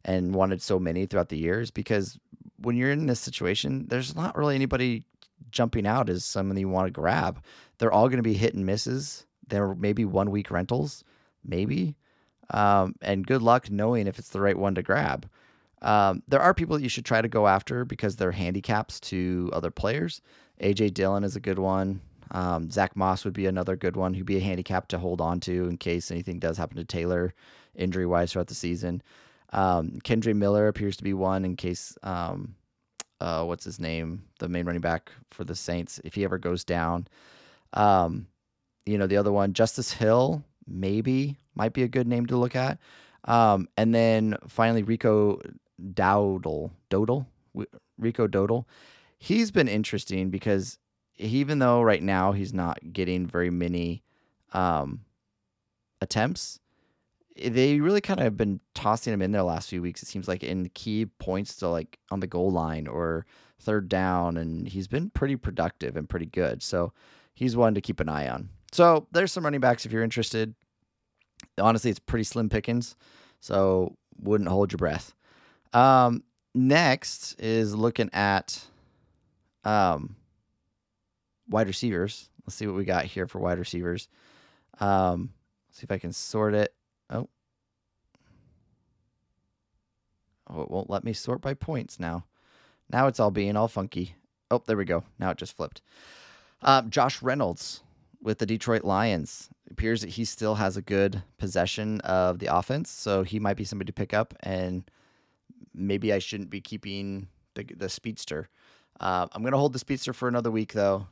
and 0.05 0.33
wanted 0.33 0.61
so 0.61 0.79
many 0.79 1.05
throughout 1.05 1.29
the 1.29 1.37
years 1.37 1.71
because 1.71 2.17
when 2.57 2.75
you're 2.75 2.91
in 2.91 3.05
this 3.05 3.19
situation, 3.19 3.87
there's 3.87 4.15
not 4.15 4.37
really 4.37 4.55
anybody 4.55 5.03
jumping 5.51 5.87
out 5.87 6.09
as 6.09 6.25
someone 6.25 6.57
you 6.57 6.69
want 6.69 6.87
to 6.87 6.91
grab. 6.91 7.41
They're 7.77 7.91
all 7.91 8.09
going 8.09 8.17
to 8.17 8.23
be 8.23 8.33
hit 8.33 8.53
and 8.53 8.65
misses. 8.65 9.25
There 9.47 9.73
may 9.75 9.93
be 9.93 10.05
one 10.05 10.31
week 10.31 10.51
rentals, 10.51 11.03
maybe. 11.43 11.95
Um, 12.51 12.95
and 13.01 13.25
good 13.25 13.41
luck 13.41 13.69
knowing 13.69 14.07
if 14.07 14.19
it's 14.19 14.29
the 14.29 14.41
right 14.41 14.57
one 14.57 14.75
to 14.75 14.83
grab. 14.83 15.29
Um, 15.81 16.23
there 16.27 16.41
are 16.41 16.53
people 16.53 16.75
that 16.75 16.83
you 16.83 16.89
should 16.89 17.05
try 17.05 17.21
to 17.21 17.27
go 17.27 17.47
after 17.47 17.85
because 17.85 18.15
they're 18.15 18.31
handicaps 18.31 18.99
to 19.01 19.49
other 19.53 19.71
players. 19.71 20.21
AJ 20.61 20.93
Dillon 20.93 21.23
is 21.23 21.35
a 21.35 21.39
good 21.39 21.59
one. 21.59 22.01
Um, 22.31 22.69
Zach 22.69 22.95
Moss 22.95 23.25
would 23.25 23.33
be 23.33 23.47
another 23.47 23.75
good 23.75 23.95
one 23.95 24.13
who'd 24.13 24.25
be 24.25 24.37
a 24.37 24.41
handicap 24.41 24.87
to 24.89 24.99
hold 24.99 25.21
on 25.21 25.39
to 25.41 25.67
in 25.67 25.77
case 25.77 26.11
anything 26.11 26.39
does 26.39 26.57
happen 26.57 26.77
to 26.77 26.83
Taylor 26.83 27.33
injury 27.75 28.05
wise 28.05 28.31
throughout 28.31 28.47
the 28.47 28.55
season. 28.55 29.01
Um, 29.51 29.93
Kendre 30.03 30.35
Miller 30.35 30.67
appears 30.67 30.97
to 30.97 31.03
be 31.03 31.13
one 31.13 31.43
in 31.43 31.55
case 31.55 31.97
um, 32.03 32.55
uh, 33.21 33.43
what's 33.43 33.65
his 33.65 33.79
name, 33.79 34.23
the 34.39 34.47
main 34.47 34.65
running 34.65 34.81
back 34.81 35.11
for 35.31 35.43
the 35.43 35.55
Saints, 35.55 35.99
if 36.03 36.13
he 36.13 36.23
ever 36.23 36.37
goes 36.37 36.63
down. 36.63 37.07
Um, 37.73 38.27
you 38.85 38.97
know, 38.97 39.07
the 39.07 39.17
other 39.17 39.31
one, 39.31 39.53
Justice 39.53 39.91
Hill, 39.91 40.43
maybe 40.67 41.37
might 41.55 41.73
be 41.73 41.83
a 41.83 41.87
good 41.87 42.07
name 42.07 42.25
to 42.27 42.37
look 42.37 42.55
at. 42.55 42.79
Um, 43.25 43.67
and 43.75 43.93
then 43.93 44.37
finally, 44.47 44.83
Rico 44.83 45.41
Dowdle, 45.93 46.71
Dodal, 46.89 47.25
Rico 47.97 48.27
Dodal. 48.27 48.65
He's 49.17 49.51
been 49.51 49.67
interesting 49.67 50.29
because 50.29 50.77
even 51.17 51.59
though 51.59 51.81
right 51.81 52.01
now 52.01 52.31
he's 52.31 52.53
not 52.53 52.79
getting 52.93 53.25
very 53.25 53.49
many 53.49 54.03
um, 54.53 55.01
attempts, 56.01 56.59
they 57.35 57.79
really 57.79 58.01
kind 58.01 58.19
of 58.19 58.23
have 58.23 58.37
been 58.37 58.59
tossing 58.73 59.13
him 59.13 59.21
in 59.21 59.31
there 59.31 59.41
the 59.41 59.45
last 59.45 59.69
few 59.69 59.81
weeks. 59.81 60.01
It 60.03 60.07
seems 60.07 60.27
like 60.27 60.43
in 60.43 60.69
key 60.69 61.05
points 61.05 61.55
to 61.57 61.69
like 61.69 61.99
on 62.11 62.19
the 62.19 62.27
goal 62.27 62.51
line 62.51 62.87
or 62.87 63.25
third 63.59 63.89
down, 63.89 64.37
and 64.37 64.67
he's 64.67 64.87
been 64.87 65.09
pretty 65.09 65.35
productive 65.35 65.95
and 65.97 66.09
pretty 66.09 66.25
good. 66.25 66.63
So 66.63 66.93
he's 67.33 67.55
one 67.55 67.75
to 67.75 67.81
keep 67.81 67.99
an 67.99 68.09
eye 68.09 68.27
on. 68.27 68.49
So 68.71 69.07
there's 69.11 69.31
some 69.31 69.43
running 69.43 69.61
backs 69.61 69.85
if 69.85 69.91
you're 69.91 70.03
interested. 70.03 70.53
Honestly, 71.59 71.89
it's 71.89 71.99
pretty 71.99 72.23
slim 72.23 72.49
pickings, 72.49 72.95
so 73.39 73.95
wouldn't 74.21 74.49
hold 74.49 74.71
your 74.71 74.77
breath. 74.77 75.13
Um, 75.73 76.23
next 76.53 77.39
is 77.39 77.75
looking 77.75 78.09
at 78.13 78.61
um, 79.63 80.15
wide 81.47 81.67
receivers. 81.67 82.29
Let's 82.45 82.55
see 82.55 82.67
what 82.67 82.75
we 82.75 82.85
got 82.85 83.05
here 83.05 83.27
for 83.27 83.39
wide 83.39 83.59
receivers. 83.59 84.07
Um, 84.79 85.31
see 85.71 85.83
if 85.83 85.91
I 85.91 85.97
can 85.97 86.13
sort 86.13 86.53
it. 86.53 86.73
Oh. 87.09 87.29
Oh, 90.49 90.61
it 90.61 90.71
won't 90.71 90.89
let 90.89 91.03
me 91.03 91.13
sort 91.13 91.41
by 91.41 91.53
points 91.53 91.99
now. 91.99 92.25
Now 92.91 93.07
it's 93.07 93.19
all 93.19 93.31
being 93.31 93.55
all 93.55 93.67
funky. 93.67 94.15
Oh, 94.49 94.63
there 94.65 94.77
we 94.77 94.85
go. 94.85 95.03
Now 95.19 95.29
it 95.29 95.37
just 95.37 95.55
flipped. 95.55 95.81
Uh, 96.61 96.81
Josh 96.83 97.21
Reynolds 97.21 97.83
with 98.21 98.39
the 98.39 98.45
Detroit 98.45 98.83
Lions. 98.83 99.49
It 99.65 99.73
appears 99.73 100.01
that 100.01 100.09
he 100.11 100.25
still 100.25 100.55
has 100.55 100.75
a 100.75 100.81
good 100.81 101.21
possession 101.37 102.01
of 102.01 102.39
the 102.39 102.47
offense, 102.47 102.89
so 102.89 103.23
he 103.23 103.39
might 103.39 103.57
be 103.57 103.63
somebody 103.63 103.87
to 103.87 103.93
pick 103.93 104.13
up. 104.13 104.33
And 104.41 104.89
maybe 105.73 106.13
I 106.13 106.19
shouldn't 106.19 106.49
be 106.49 106.61
keeping 106.61 107.27
the, 107.55 107.65
the 107.75 107.89
speedster. 107.89 108.49
Uh, 108.99 109.27
I'm 109.31 109.43
gonna 109.43 109.57
hold 109.57 109.73
the 109.73 109.79
speedster 109.79 110.13
for 110.13 110.27
another 110.27 110.51
week 110.51 110.73
though, 110.73 111.07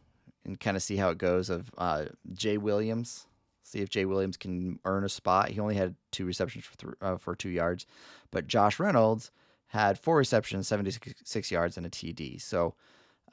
and 0.45 0.59
kind 0.59 0.77
of 0.77 0.83
see 0.83 0.97
how 0.97 1.09
it 1.09 1.17
goes. 1.17 1.49
Of 1.49 1.69
uh, 1.77 2.05
Jay 2.33 2.57
Williams, 2.57 3.27
see 3.63 3.79
if 3.79 3.89
Jay 3.89 4.05
Williams 4.05 4.37
can 4.37 4.79
earn 4.85 5.03
a 5.03 5.09
spot. 5.09 5.49
He 5.49 5.59
only 5.59 5.75
had 5.75 5.95
two 6.11 6.25
receptions 6.25 6.65
for 6.65 6.77
th- 6.77 6.93
uh, 7.01 7.17
for 7.17 7.35
two 7.35 7.49
yards, 7.49 7.85
but 8.31 8.47
Josh 8.47 8.79
Reynolds 8.79 9.31
had 9.67 9.99
four 9.99 10.17
receptions, 10.17 10.67
76 10.67 11.51
yards, 11.51 11.77
and 11.77 11.85
a 11.85 11.89
TD. 11.89 12.41
So 12.41 12.75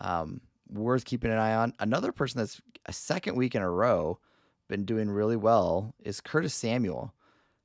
um, 0.01 0.41
worth 0.69 1.05
keeping 1.05 1.31
an 1.31 1.39
eye 1.39 1.55
on. 1.55 1.73
Another 1.79 2.13
person 2.13 2.39
that's 2.39 2.61
a 2.87 2.93
second 2.93 3.37
week 3.37 3.55
in 3.55 3.63
a 3.63 3.71
row 3.71 4.19
been 4.69 4.85
doing 4.85 5.11
really 5.11 5.37
well 5.37 5.95
is 6.03 6.21
Curtis 6.21 6.55
Samuel. 6.55 7.15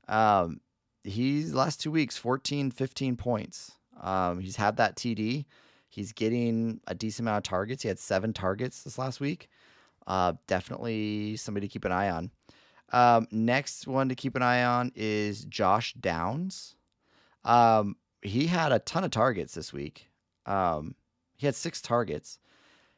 Um, 0.08 0.62
he's 1.04 1.54
last 1.54 1.82
two 1.82 1.92
weeks 1.92 2.18
14, 2.18 2.72
15 2.72 3.16
points. 3.16 3.72
Um, 4.02 4.40
he's 4.40 4.56
had 4.56 4.78
that 4.78 4.96
TD. 4.96 5.46
He's 5.90 6.14
getting 6.14 6.80
a 6.88 6.96
decent 6.96 7.28
amount 7.28 7.46
of 7.48 7.50
targets. 7.50 7.84
He 7.84 7.90
had 7.90 8.00
seven 8.00 8.34
targets 8.34 8.84
this 8.84 8.98
last 8.98 9.20
week. 9.20 9.50
Uh, 10.06 10.34
definitely 10.48 11.36
somebody 11.36 11.68
to 11.68 11.72
keep 11.72 11.86
an 11.86 11.92
eye 11.92 12.10
on. 12.10 12.32
Um, 12.92 13.28
next 13.32 13.88
one 13.88 14.10
to 14.10 14.16
keep 14.16 14.36
an 14.36 14.42
eye 14.42 14.64
on 14.64 14.92
is 14.96 15.46
Josh 15.46 15.94
Downs. 15.94 16.76
Um, 17.44 17.96
he 18.22 18.48
had 18.48 18.72
a 18.72 18.80
ton 18.80 19.04
of 19.04 19.12
targets 19.12 19.54
this 19.54 19.72
week. 19.72 20.08
Um, 20.46 20.96
he 21.36 21.46
had 21.46 21.56
six 21.56 21.82
targets. 21.82 22.40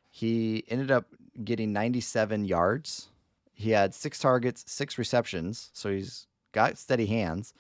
He 0.10 0.64
ended 0.68 0.92
up 0.92 1.08
getting 1.44 1.72
97 1.74 2.46
yards. 2.46 3.10
He 3.54 3.72
had 3.72 3.94
six 3.94 4.20
targets, 4.20 4.64
six 4.68 4.98
receptions, 4.98 5.70
so 5.74 5.92
he's 5.92 6.28
got 6.52 6.78
steady 6.78 7.06
hands. 7.06 7.54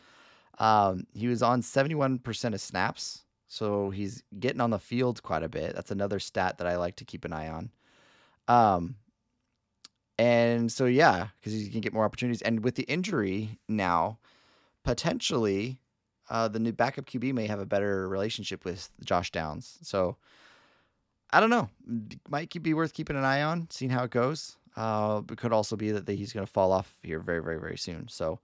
Um, 0.59 1.07
he 1.13 1.27
was 1.27 1.41
on 1.41 1.61
71% 1.61 2.53
of 2.53 2.61
snaps, 2.61 3.23
so 3.47 3.89
he's 3.89 4.23
getting 4.39 4.61
on 4.61 4.69
the 4.69 4.79
field 4.79 5.23
quite 5.23 5.43
a 5.43 5.49
bit. 5.49 5.75
That's 5.75 5.91
another 5.91 6.19
stat 6.19 6.57
that 6.57 6.67
I 6.67 6.77
like 6.77 6.95
to 6.97 7.05
keep 7.05 7.25
an 7.25 7.33
eye 7.33 7.49
on. 7.49 7.71
Um, 8.47 8.95
and 10.17 10.71
so, 10.71 10.85
yeah, 10.85 11.27
because 11.39 11.53
he 11.53 11.69
can 11.69 11.81
get 11.81 11.93
more 11.93 12.05
opportunities. 12.05 12.41
And 12.41 12.63
with 12.63 12.75
the 12.75 12.83
injury 12.83 13.59
now, 13.67 14.19
potentially 14.83 15.79
uh, 16.29 16.47
the 16.47 16.59
new 16.59 16.71
backup 16.71 17.05
QB 17.05 17.33
may 17.33 17.47
have 17.47 17.59
a 17.59 17.65
better 17.65 18.07
relationship 18.07 18.63
with 18.63 18.89
Josh 19.03 19.31
Downs. 19.31 19.79
So 19.81 20.17
I 21.31 21.39
don't 21.39 21.49
know. 21.49 21.69
Might 22.29 22.51
be 22.61 22.73
worth 22.73 22.93
keeping 22.93 23.15
an 23.15 23.23
eye 23.23 23.41
on, 23.41 23.67
seeing 23.69 23.91
how 23.91 24.03
it 24.03 24.11
goes. 24.11 24.57
Uh, 24.75 25.21
it 25.29 25.37
could 25.37 25.53
also 25.53 25.75
be 25.75 25.91
that 25.91 26.07
he's 26.07 26.33
going 26.33 26.45
to 26.45 26.51
fall 26.51 26.71
off 26.71 26.95
here 27.03 27.19
very, 27.19 27.41
very, 27.41 27.59
very 27.59 27.77
soon. 27.77 28.07
So, 28.07 28.39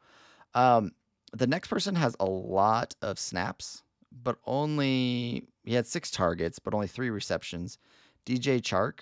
um, 0.54 0.91
the 1.34 1.48
next 1.48 1.68
person 1.68 1.96
has 1.96 2.16
a 2.20 2.26
lot 2.26 2.96
of 3.02 3.20
snaps, 3.20 3.84
but 4.24 4.38
only 4.46 5.48
he 5.63 5.74
had 5.74 5.86
six 5.86 6.12
targets, 6.12 6.60
but 6.60 6.74
only 6.74 6.88
three 6.88 7.10
receptions. 7.10 7.78
DJ 8.26 8.62
Chark, 8.62 9.00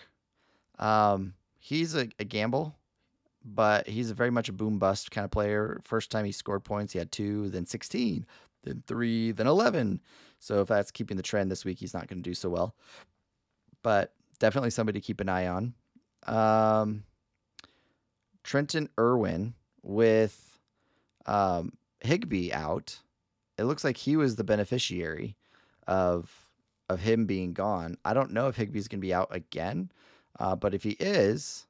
um, 0.84 1.34
he's 1.60 1.96
a, 1.96 2.10
a 2.20 2.24
gamble, 2.24 2.76
but 3.44 3.88
he's 3.88 4.10
a 4.10 4.16
very 4.16 4.32
much 4.32 4.50
a 4.50 4.54
boom 4.54 4.80
bust 4.80 5.12
kind 5.12 5.26
of 5.26 5.32
player. 5.32 5.80
First 5.84 6.12
time 6.12 6.26
he 6.26 6.32
scored 6.32 6.64
points, 6.64 6.94
he 6.94 7.00
had 7.00 7.12
two, 7.12 7.50
then 7.50 7.66
16, 7.66 8.26
then 8.64 8.84
three, 8.88 9.32
then 9.32 9.48
11. 9.48 10.02
So 10.40 10.62
if 10.62 10.68
that's 10.68 10.92
keeping 10.92 11.18
the 11.18 11.24
trend 11.24 11.52
this 11.52 11.66
week, 11.66 11.80
he's 11.80 11.94
not 11.94 12.08
going 12.08 12.22
to 12.22 12.30
do 12.30 12.34
so 12.34 12.50
well. 12.50 12.76
But 13.84 14.14
definitely 14.40 14.72
somebody 14.72 15.00
to 15.00 15.06
keep 15.06 15.22
an 15.22 15.30
eye 15.30 15.48
on. 15.48 15.74
Um, 16.26 17.04
Trenton 18.44 18.90
Irwin 19.00 19.54
with 19.84 20.60
um, 21.26 21.74
Higbee 22.06 22.52
out. 22.52 23.00
It 23.58 23.66
looks 23.66 23.84
like 23.84 23.98
he 23.98 24.16
was 24.16 24.36
the 24.36 24.44
beneficiary 24.44 25.36
of 25.88 26.48
of 26.88 27.00
him 27.00 27.26
being 27.26 27.54
gone. 27.54 27.98
I 28.06 28.14
don't 28.14 28.32
know 28.32 28.48
if 28.48 28.58
Higbee's 28.58 28.88
going 28.88 29.00
to 29.00 29.08
be 29.08 29.14
out 29.14 29.30
again, 29.32 29.92
uh, 30.40 30.56
but 30.56 30.76
if 30.76 30.84
he 30.84 30.92
is, 30.92 31.66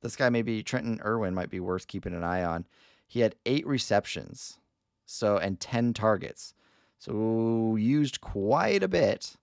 this 0.00 0.14
guy 0.14 0.28
maybe 0.28 0.62
Trenton 0.62 1.00
Irwin 1.04 1.34
might 1.34 1.50
be 1.50 1.58
worth 1.58 1.88
keeping 1.88 2.14
an 2.14 2.22
eye 2.22 2.44
on. 2.44 2.66
He 3.06 3.20
had 3.20 3.34
eight 3.46 3.66
receptions, 3.66 4.58
so 5.06 5.36
and 5.38 5.58
ten 5.58 5.92
targets, 5.92 6.54
so 6.98 7.76
used 7.76 8.20
quite 8.20 8.82
a 8.82 8.88
bit 8.88 9.36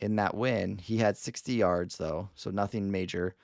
in 0.00 0.16
that 0.16 0.34
win. 0.34 0.78
He 0.78 0.98
had 0.98 1.16
60 1.16 1.52
yards 1.52 1.96
though, 1.96 2.30
so 2.34 2.50
nothing 2.50 2.90
major. 2.90 3.34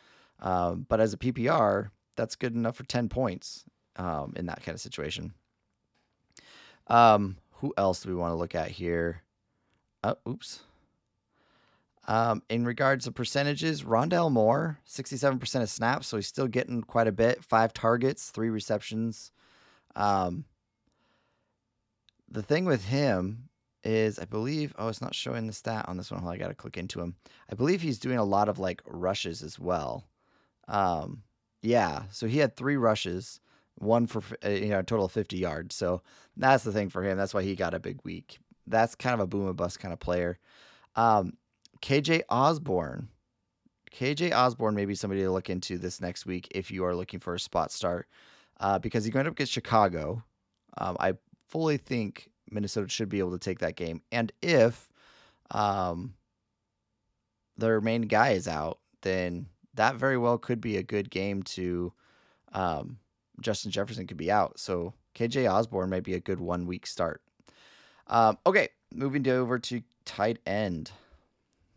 Um, 0.40 0.86
but 0.88 1.00
as 1.00 1.12
a 1.12 1.18
PPR, 1.18 1.90
that's 2.16 2.36
good 2.36 2.54
enough 2.54 2.76
for 2.76 2.84
10 2.84 3.08
points 3.08 3.64
um, 3.96 4.32
in 4.36 4.46
that 4.46 4.62
kind 4.62 4.74
of 4.74 4.80
situation. 4.80 5.34
Um, 6.86 7.36
who 7.54 7.72
else 7.76 8.02
do 8.02 8.08
we 8.08 8.14
want 8.14 8.32
to 8.32 8.36
look 8.36 8.54
at 8.54 8.70
here? 8.70 9.22
Oh, 10.02 10.16
oops. 10.28 10.60
Um, 12.08 12.42
in 12.48 12.64
regards 12.64 13.04
to 13.04 13.12
percentages, 13.12 13.84
Rondale 13.84 14.32
Moore, 14.32 14.78
67% 14.88 15.62
of 15.62 15.68
snaps, 15.68 16.08
so 16.08 16.16
he's 16.16 16.26
still 16.26 16.48
getting 16.48 16.82
quite 16.82 17.06
a 17.06 17.12
bit. 17.12 17.44
Five 17.44 17.72
targets, 17.72 18.30
three 18.30 18.50
receptions. 18.50 19.30
Um, 19.94 20.44
the 22.28 22.42
thing 22.42 22.64
with 22.64 22.86
him 22.86 23.50
is, 23.84 24.18
I 24.18 24.24
believe, 24.24 24.74
oh, 24.78 24.88
it's 24.88 25.00
not 25.00 25.14
showing 25.14 25.46
the 25.46 25.52
stat 25.52 25.84
on 25.88 25.96
this 25.96 26.10
one. 26.10 26.26
I 26.26 26.36
got 26.36 26.48
to 26.48 26.54
click 26.54 26.76
into 26.76 27.00
him. 27.00 27.16
I 27.50 27.54
believe 27.54 27.82
he's 27.82 27.98
doing 27.98 28.18
a 28.18 28.24
lot 28.24 28.48
of 28.48 28.58
like 28.58 28.82
rushes 28.86 29.42
as 29.42 29.58
well. 29.58 30.08
Um, 30.68 31.22
yeah, 31.62 32.04
so 32.10 32.26
he 32.26 32.38
had 32.38 32.56
three 32.56 32.76
rushes, 32.76 33.40
one 33.80 34.06
for 34.06 34.22
uh, 34.44 34.50
you 34.50 34.68
know 34.68 34.78
a 34.78 34.84
total 34.84 35.06
of 35.06 35.12
50 35.12 35.36
yards. 35.36 35.74
So 35.74 36.02
that's 36.36 36.64
the 36.64 36.72
thing 36.72 36.88
for 36.88 37.02
him. 37.02 37.16
That's 37.16 37.34
why 37.34 37.42
he 37.42 37.56
got 37.56 37.74
a 37.74 37.80
big 37.80 38.00
week. 38.04 38.38
That's 38.66 38.94
kind 38.94 39.14
of 39.14 39.20
a 39.20 39.26
boom 39.26 39.48
and 39.48 39.56
bust 39.56 39.80
kind 39.80 39.92
of 39.92 39.98
player. 39.98 40.38
Um, 40.94 41.34
KJ 41.82 42.22
Osborn. 42.28 43.08
KJ 43.92 44.32
Osborn 44.32 44.74
may 44.74 44.84
be 44.84 44.94
somebody 44.94 45.22
to 45.22 45.32
look 45.32 45.50
into 45.50 45.76
this 45.76 46.00
next 46.00 46.24
week 46.24 46.46
if 46.52 46.70
you 46.70 46.84
are 46.84 46.94
looking 46.94 47.18
for 47.18 47.34
a 47.34 47.40
spot 47.40 47.72
start, 47.72 48.08
uh, 48.60 48.78
because 48.78 49.04
he's 49.04 49.12
going 49.12 49.26
up 49.26 49.32
against 49.32 49.52
Chicago. 49.52 50.22
Um, 50.78 50.96
I 51.00 51.14
fully 51.48 51.76
think 51.76 52.28
Minnesota 52.50 52.88
should 52.88 53.08
be 53.08 53.18
able 53.18 53.32
to 53.32 53.38
take 53.38 53.58
that 53.60 53.76
game, 53.76 54.02
and 54.12 54.30
if 54.42 54.88
um, 55.50 56.14
their 57.56 57.80
main 57.80 58.02
guy 58.02 58.30
is 58.30 58.46
out, 58.46 58.78
then 59.02 59.46
that 59.74 59.96
very 59.96 60.18
well 60.18 60.38
could 60.38 60.60
be 60.60 60.76
a 60.76 60.82
good 60.82 61.10
game 61.10 61.42
to 61.42 61.92
um, 62.52 62.98
Justin 63.40 63.70
Jefferson 63.70 64.06
could 64.06 64.16
be 64.16 64.30
out. 64.30 64.58
So 64.58 64.94
KJ 65.14 65.50
Osborn 65.50 65.90
might 65.90 66.04
be 66.04 66.14
a 66.14 66.20
good 66.20 66.40
one 66.40 66.66
week 66.66 66.86
start. 66.86 67.22
Um, 68.06 68.38
okay, 68.46 68.68
moving 68.92 69.22
to 69.24 69.32
over 69.32 69.58
to 69.58 69.82
tight 70.04 70.38
end. 70.46 70.90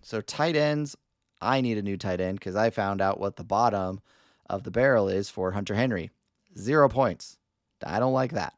So 0.02 0.22
tight 0.22 0.56
ends, 0.56 0.96
I 1.42 1.62
need 1.62 1.78
a 1.78 1.84
new 1.84 1.98
tight 1.98 2.20
end 2.20 2.40
because 2.40 2.56
I 2.56 2.70
found 2.70 3.02
out 3.02 3.20
what 3.20 3.36
the 3.36 3.44
bottom 3.44 4.02
of 4.50 4.64
the 4.64 4.72
barrel 4.72 5.08
is 5.08 5.30
for 5.30 5.52
Hunter 5.52 5.76
Henry. 5.76 6.10
Zero 6.58 6.90
points. 6.90 7.38
I 7.86 8.00
don't 8.00 8.14
like 8.14 8.32
that. 8.32 8.54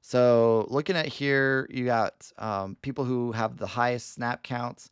So 0.00 0.66
looking 0.68 0.96
at 0.96 1.06
here, 1.06 1.66
you 1.68 1.84
got 1.84 2.30
um, 2.38 2.76
people 2.80 3.04
who 3.04 3.32
have 3.32 3.56
the 3.56 3.66
highest 3.66 4.14
snap 4.14 4.42
counts. 4.42 4.90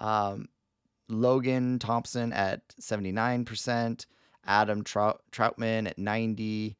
Um, 0.00 0.48
Logan 1.08 1.78
Thompson 1.78 2.32
at 2.32 2.68
79%, 2.80 4.06
Adam 4.46 4.84
Trout- 4.84 5.22
Trautman 5.32 5.88
at 5.88 5.98
90, 5.98 6.76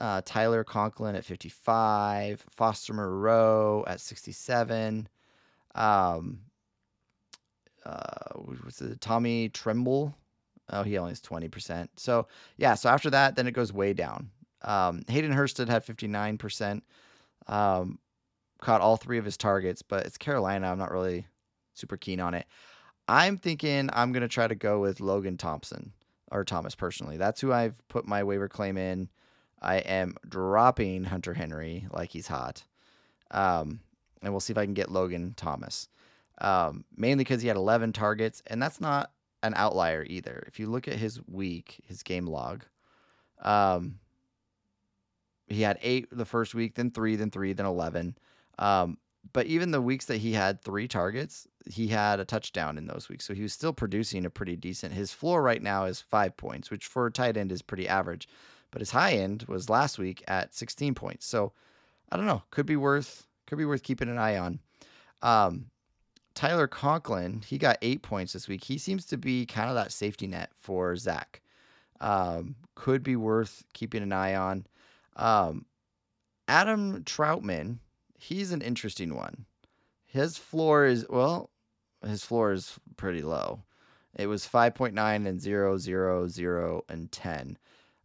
uh, 0.00 0.22
Tyler 0.24 0.64
Conklin 0.64 1.16
at 1.16 1.24
55, 1.24 2.44
Foster 2.50 2.92
Moreau 2.92 3.84
at 3.86 4.00
67, 4.00 5.08
um, 5.74 6.40
uh, 7.84 8.10
it, 8.80 9.00
Tommy 9.00 9.48
Tremble. 9.48 10.14
Oh, 10.72 10.82
he 10.82 10.98
only 10.98 11.10
has 11.10 11.20
20%. 11.20 11.88
So, 11.96 12.28
yeah, 12.56 12.74
so 12.74 12.88
after 12.88 13.10
that, 13.10 13.34
then 13.34 13.46
it 13.46 13.52
goes 13.52 13.72
way 13.72 13.92
down. 13.92 14.30
Um, 14.62 15.02
Hayden 15.08 15.32
Hurst 15.32 15.58
had 15.58 15.68
59%, 15.68 16.82
um, 17.48 17.98
caught 18.60 18.80
all 18.80 18.96
three 18.96 19.18
of 19.18 19.24
his 19.24 19.36
targets, 19.36 19.82
but 19.82 20.06
it's 20.06 20.18
Carolina. 20.18 20.70
I'm 20.70 20.78
not 20.78 20.92
really 20.92 21.26
super 21.74 21.96
keen 21.96 22.20
on 22.20 22.34
it. 22.34 22.46
I'm 23.08 23.36
thinking 23.36 23.90
I'm 23.92 24.12
going 24.12 24.22
to 24.22 24.28
try 24.28 24.46
to 24.46 24.54
go 24.54 24.78
with 24.80 25.00
Logan 25.00 25.36
Thompson 25.36 25.92
or 26.30 26.44
Thomas 26.44 26.74
personally. 26.74 27.16
That's 27.16 27.40
who 27.40 27.52
I've 27.52 27.76
put 27.88 28.06
my 28.06 28.22
waiver 28.22 28.48
claim 28.48 28.76
in. 28.76 29.08
I 29.62 29.76
am 29.76 30.16
dropping 30.28 31.04
Hunter 31.04 31.34
Henry 31.34 31.86
like 31.90 32.10
he's 32.10 32.28
hot. 32.28 32.64
Um, 33.30 33.80
and 34.22 34.32
we'll 34.32 34.40
see 34.40 34.52
if 34.52 34.58
I 34.58 34.64
can 34.64 34.74
get 34.74 34.90
Logan 34.90 35.34
Thomas. 35.36 35.88
Um, 36.40 36.84
mainly 36.96 37.24
because 37.24 37.42
he 37.42 37.48
had 37.48 37.56
11 37.56 37.92
targets, 37.92 38.42
and 38.46 38.62
that's 38.62 38.80
not 38.80 39.12
an 39.42 39.52
outlier 39.56 40.04
either. 40.08 40.42
If 40.46 40.58
you 40.58 40.68
look 40.68 40.88
at 40.88 40.94
his 40.94 41.20
week, 41.26 41.82
his 41.86 42.02
game 42.02 42.26
log, 42.26 42.64
um, 43.42 43.98
he 45.48 45.62
had 45.62 45.78
eight 45.82 46.08
the 46.10 46.24
first 46.24 46.54
week, 46.54 46.74
then 46.74 46.90
three, 46.90 47.16
then 47.16 47.30
three, 47.30 47.52
then 47.52 47.66
11. 47.66 48.16
Um, 48.58 48.98
but 49.32 49.46
even 49.46 49.70
the 49.70 49.82
weeks 49.82 50.06
that 50.06 50.18
he 50.18 50.32
had 50.32 50.62
three 50.62 50.88
targets, 50.88 51.46
he 51.70 51.88
had 51.88 52.20
a 52.20 52.24
touchdown 52.24 52.78
in 52.78 52.86
those 52.86 53.08
weeks. 53.08 53.26
So 53.26 53.34
he 53.34 53.42
was 53.42 53.52
still 53.52 53.72
producing 53.72 54.24
a 54.24 54.30
pretty 54.30 54.56
decent. 54.56 54.94
His 54.94 55.12
floor 55.12 55.42
right 55.42 55.62
now 55.62 55.84
is 55.84 56.00
five 56.00 56.36
points, 56.36 56.70
which 56.70 56.86
for 56.86 57.06
a 57.06 57.12
tight 57.12 57.36
end 57.36 57.52
is 57.52 57.62
pretty 57.62 57.86
average. 57.86 58.28
But 58.70 58.80
his 58.80 58.90
high 58.90 59.12
end 59.12 59.44
was 59.48 59.68
last 59.68 59.98
week 59.98 60.22
at 60.28 60.54
16 60.54 60.94
points. 60.94 61.26
So 61.26 61.52
I 62.10 62.16
don't 62.16 62.26
know. 62.26 62.42
Could 62.50 62.66
be 62.66 62.76
worth 62.76 63.26
could 63.46 63.58
be 63.58 63.64
worth 63.64 63.82
keeping 63.82 64.08
an 64.08 64.18
eye 64.18 64.38
on. 64.38 64.60
Um, 65.22 65.66
Tyler 66.34 66.68
Conklin, 66.68 67.42
he 67.44 67.58
got 67.58 67.78
eight 67.82 68.02
points 68.02 68.32
this 68.32 68.48
week. 68.48 68.64
He 68.64 68.78
seems 68.78 69.04
to 69.06 69.16
be 69.16 69.44
kind 69.44 69.68
of 69.68 69.74
that 69.74 69.92
safety 69.92 70.26
net 70.26 70.50
for 70.56 70.94
Zach. 70.96 71.42
Um, 72.00 72.54
could 72.76 73.02
be 73.02 73.16
worth 73.16 73.64
keeping 73.74 74.02
an 74.02 74.12
eye 74.12 74.36
on. 74.36 74.66
Um, 75.16 75.66
Adam 76.46 77.02
Trautman, 77.04 77.78
he's 78.18 78.52
an 78.52 78.62
interesting 78.62 79.14
one. 79.14 79.46
His 80.06 80.36
floor 80.36 80.86
is 80.86 81.04
well, 81.08 81.50
his 82.06 82.24
floor 82.24 82.52
is 82.52 82.78
pretty 82.96 83.22
low. 83.22 83.62
It 84.14 84.26
was 84.26 84.46
5.9 84.46 85.26
and 85.26 85.40
0, 85.40 85.78
0, 85.78 86.28
0, 86.28 86.84
and 86.88 87.12
10. 87.12 87.58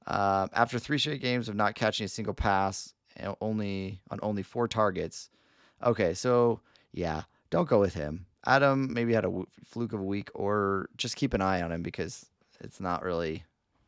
Uh, 0.07 0.47
after 0.53 0.77
three 0.77 0.97
straight 0.97 1.21
games 1.21 1.49
of 1.49 1.55
not 1.55 1.75
catching 1.75 2.05
a 2.05 2.09
single 2.09 2.33
pass, 2.33 2.93
only 3.41 4.01
on 4.11 4.19
only 4.21 4.43
four 4.43 4.67
targets. 4.67 5.29
Okay, 5.83 6.13
so 6.13 6.59
yeah, 6.91 7.23
don't 7.49 7.69
go 7.69 7.79
with 7.79 7.93
him. 7.93 8.25
Adam 8.45 8.93
maybe 8.93 9.13
had 9.13 9.25
a 9.25 9.43
fluke 9.63 9.93
of 9.93 9.99
a 9.99 10.03
week, 10.03 10.29
or 10.35 10.89
just 10.97 11.15
keep 11.15 11.33
an 11.33 11.41
eye 11.41 11.61
on 11.61 11.71
him 11.71 11.81
because 11.81 12.27
it's 12.61 12.79
not 12.79 13.03
really 13.03 13.43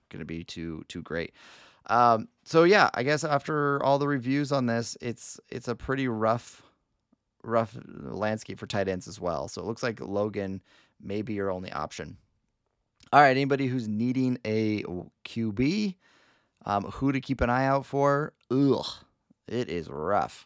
going 0.10 0.20
to 0.20 0.26
be 0.26 0.44
too 0.44 0.84
too 0.88 1.02
great. 1.02 1.34
Um, 1.88 2.28
so 2.44 2.64
yeah, 2.64 2.90
I 2.94 3.04
guess 3.04 3.24
after 3.24 3.82
all 3.84 4.00
the 4.00 4.08
reviews 4.08 4.52
on 4.52 4.66
this, 4.66 4.98
it's 5.02 5.40
it's 5.50 5.68
a 5.68 5.76
pretty 5.76 6.08
rough 6.08 6.64
rough 7.44 7.78
landscape 7.86 8.60
for 8.60 8.68
tight 8.68 8.88
ends 8.88 9.08
as 9.08 9.20
well. 9.20 9.48
So 9.48 9.62
it 9.62 9.66
looks 9.66 9.84
like 9.84 10.02
Logan 10.02 10.62
may 11.02 11.22
be 11.22 11.34
your 11.34 11.52
only 11.52 11.72
option. 11.72 12.18
All 13.14 13.22
right, 13.22 13.32
anybody 13.32 13.68
who's 13.68 13.88
needing 13.88 14.38
a 14.44 14.84
QB, 15.26 15.96
um, 16.66 16.84
who 16.84 17.14
to 17.14 17.22
keep 17.22 17.40
an 17.40 17.50
eye 17.50 17.66
out 17.66 17.86
for? 17.86 18.34
Ugh, 18.52 18.86
it 19.48 19.70
is 19.70 19.88
rough, 19.88 20.46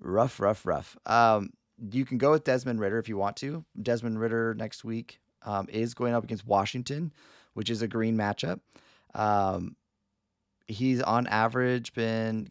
rough, 0.00 0.40
rough, 0.40 0.64
rough. 0.64 0.96
Um, 1.04 1.50
you 1.92 2.06
can 2.06 2.16
go 2.16 2.30
with 2.30 2.44
Desmond 2.44 2.80
Ridder 2.80 2.98
if 2.98 3.08
you 3.08 3.18
want 3.18 3.36
to. 3.36 3.66
Desmond 3.80 4.18
Ridder 4.18 4.54
next 4.54 4.82
week 4.82 5.20
um, 5.42 5.66
is 5.70 5.92
going 5.92 6.14
up 6.14 6.24
against 6.24 6.46
Washington, 6.46 7.12
which 7.52 7.68
is 7.68 7.82
a 7.82 7.88
green 7.88 8.16
matchup. 8.16 8.60
Um, 9.14 9.76
he's 10.68 11.02
on 11.02 11.26
average 11.26 11.92
been 11.92 12.48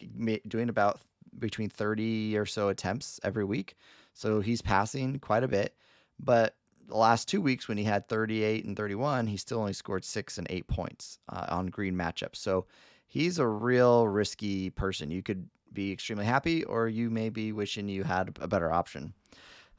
doing 0.47 0.69
about 0.69 0.99
between 1.39 1.69
30 1.69 2.37
or 2.37 2.45
so 2.45 2.69
attempts 2.69 3.19
every 3.23 3.45
week. 3.45 3.75
So 4.13 4.41
he's 4.41 4.61
passing 4.61 5.17
quite 5.17 5.43
a 5.43 5.47
bit, 5.47 5.75
but 6.19 6.55
the 6.89 6.97
last 6.97 7.27
two 7.27 7.41
weeks 7.41 7.67
when 7.67 7.77
he 7.77 7.83
had 7.83 8.07
38 8.07 8.65
and 8.65 8.75
31, 8.75 9.27
he 9.27 9.37
still 9.37 9.59
only 9.59 9.73
scored 9.73 10.03
six 10.03 10.37
and 10.37 10.47
eight 10.49 10.67
points 10.67 11.19
uh, 11.29 11.45
on 11.49 11.67
green 11.67 11.95
matchups. 11.95 12.37
So 12.37 12.65
he's 13.07 13.39
a 13.39 13.47
real 13.47 14.07
risky 14.07 14.69
person. 14.69 15.11
You 15.11 15.23
could 15.23 15.47
be 15.71 15.91
extremely 15.91 16.25
happy, 16.25 16.63
or 16.63 16.87
you 16.87 17.09
may 17.09 17.29
be 17.29 17.51
wishing 17.51 17.87
you 17.87 18.03
had 18.03 18.37
a 18.41 18.47
better 18.47 18.71
option. 18.71 19.13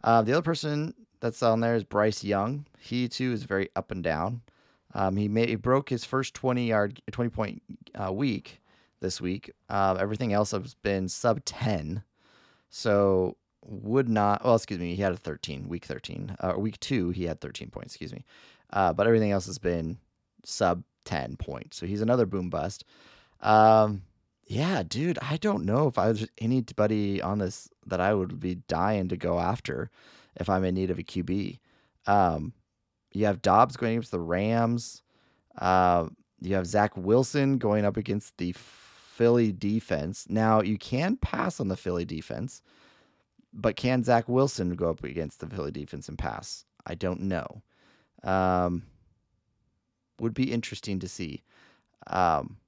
Uh, 0.02 0.22
the 0.22 0.32
other 0.32 0.42
person 0.42 0.94
that's 1.20 1.42
on 1.42 1.60
there 1.60 1.74
is 1.74 1.84
Bryce 1.84 2.24
Young. 2.24 2.66
He 2.78 3.08
too 3.08 3.32
is 3.32 3.42
very 3.42 3.68
up 3.76 3.90
and 3.90 4.02
down. 4.02 4.42
Um, 4.94 5.16
he, 5.16 5.28
made, 5.28 5.48
he 5.48 5.56
broke 5.56 5.88
his 5.90 6.04
first 6.04 6.34
20 6.34 6.68
yard, 6.68 7.00
20 7.10 7.30
point 7.30 7.62
uh, 7.94 8.12
week 8.12 8.60
this 9.00 9.20
week. 9.20 9.50
Uh, 9.68 9.96
everything 10.00 10.32
else 10.32 10.52
has 10.52 10.74
been 10.74 11.08
sub 11.08 11.44
10. 11.44 12.02
So 12.70 13.36
would 13.64 14.08
not, 14.08 14.44
well, 14.44 14.56
excuse 14.56 14.80
me, 14.80 14.94
he 14.94 15.02
had 15.02 15.12
a 15.12 15.16
13, 15.16 15.68
week 15.68 15.84
13. 15.84 16.36
Uh, 16.40 16.54
week 16.56 16.80
two, 16.80 17.10
he 17.10 17.24
had 17.24 17.40
13 17.40 17.70
points, 17.70 17.94
excuse 17.94 18.12
me. 18.12 18.24
Uh, 18.72 18.92
but 18.92 19.06
everything 19.06 19.32
else 19.32 19.46
has 19.46 19.58
been 19.58 19.98
sub 20.44 20.82
10 21.04 21.36
points. 21.36 21.76
So 21.76 21.86
he's 21.86 22.00
another 22.00 22.26
boom 22.26 22.50
bust. 22.50 22.84
Um, 23.40 24.02
yeah, 24.46 24.82
dude, 24.82 25.18
I 25.22 25.36
don't 25.36 25.64
know 25.64 25.86
if 25.86 25.98
I 25.98 26.08
was 26.08 26.26
anybody 26.38 27.22
on 27.22 27.38
this 27.38 27.68
that 27.86 28.00
I 28.00 28.14
would 28.14 28.40
be 28.40 28.56
dying 28.56 29.08
to 29.08 29.16
go 29.16 29.38
after 29.38 29.90
if 30.36 30.48
I'm 30.48 30.64
in 30.64 30.74
need 30.74 30.90
of 30.90 30.98
a 30.98 31.04
QB. 31.04 31.58
Um, 32.06 32.52
you 33.12 33.26
have 33.26 33.42
Dobbs 33.42 33.76
going 33.76 33.92
against 33.92 34.10
the 34.10 34.20
Rams. 34.20 35.02
Uh, 35.58 36.08
you 36.40 36.54
have 36.54 36.66
Zach 36.66 36.96
Wilson 36.96 37.58
going 37.58 37.84
up 37.84 37.96
against 37.96 38.38
the 38.38 38.52
Philly 38.56 39.52
defense. 39.52 40.26
Now, 40.28 40.62
you 40.62 40.78
can 40.78 41.16
pass 41.16 41.60
on 41.60 41.68
the 41.68 41.76
Philly 41.76 42.04
defense, 42.04 42.62
but 43.52 43.76
can 43.76 44.04
Zach 44.04 44.28
Wilson 44.28 44.74
go 44.76 44.90
up 44.90 45.04
against 45.04 45.40
the 45.40 45.46
Philly 45.48 45.70
defense 45.70 46.08
and 46.08 46.18
pass? 46.18 46.64
I 46.86 46.94
don't 46.94 47.22
know. 47.22 47.62
Um, 48.22 48.84
would 50.18 50.34
be 50.34 50.52
interesting 50.52 50.98
to 51.00 51.08
see. 51.08 51.42
Um, 52.06 52.58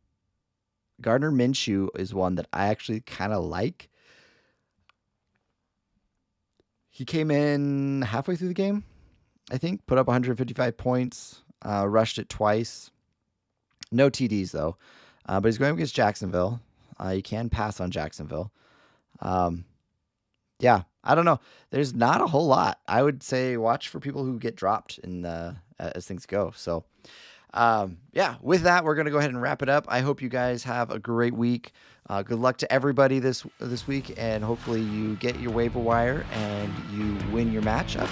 Gardner 1.01 1.33
Minshew 1.33 1.88
is 1.99 2.14
one 2.14 2.37
that 2.37 2.47
I 2.53 2.66
actually 2.66 3.01
kind 3.01 3.33
of 3.33 3.45
like. 3.45 3.88
He 6.88 7.05
came 7.05 7.31
in 7.31 8.03
halfway 8.03 8.37
through 8.37 8.49
the 8.49 8.55
game, 8.55 8.85
I 9.51 9.59
think, 9.59 9.87
put 9.87 9.99
up 9.99 10.07
155 10.07 10.77
points, 10.77 11.42
uh, 11.62 11.87
rushed 11.88 12.18
it 12.18 12.29
twice. 12.29 12.90
No 13.90 14.11
TDs 14.11 14.51
though, 14.51 14.77
uh, 15.27 15.40
but 15.40 15.49
he's 15.49 15.59
going 15.59 15.75
against 15.75 15.95
Jacksonville. 15.95 16.61
Uh, 17.03 17.11
you 17.11 17.23
can 17.23 17.49
pass 17.49 17.81
on 17.81 17.90
Jacksonville. 17.90 18.53
Um, 19.21 19.64
yeah, 20.62 20.83
I 21.03 21.16
don't 21.16 21.25
know. 21.25 21.40
There's 21.70 21.92
not 21.92 22.20
a 22.20 22.27
whole 22.27 22.46
lot. 22.46 22.79
I 22.87 23.03
would 23.03 23.22
say 23.22 23.57
watch 23.57 23.88
for 23.88 23.98
people 23.98 24.25
who 24.25 24.38
get 24.38 24.55
dropped 24.55 24.98
in 24.98 25.22
the, 25.22 25.57
as 25.79 26.07
things 26.07 26.25
go. 26.25 26.53
So, 26.55 26.85
um, 27.53 27.98
yeah, 28.12 28.37
with 28.40 28.62
that, 28.62 28.85
we're 28.85 28.94
gonna 28.94 29.11
go 29.11 29.18
ahead 29.18 29.31
and 29.31 29.42
wrap 29.42 29.62
it 29.62 29.68
up. 29.68 29.87
I 29.88 30.01
hope 30.01 30.22
you 30.22 30.29
guys 30.29 30.62
have 30.62 30.90
a 30.90 31.01
great 31.01 31.35
week. 31.35 31.72
Uh, 32.09 32.22
good 32.22 32.38
luck 32.38 32.59
to 32.59 32.72
everybody 32.72 33.18
this 33.18 33.44
this 33.59 33.87
week, 33.88 34.14
and 34.16 34.44
hopefully 34.44 34.81
you 34.81 35.16
get 35.16 35.38
your 35.40 35.51
waiver 35.51 35.81
wire 35.81 36.25
and 36.33 36.72
you 36.92 37.18
win 37.33 37.53
your 37.53 37.62
matchup. 37.62 38.09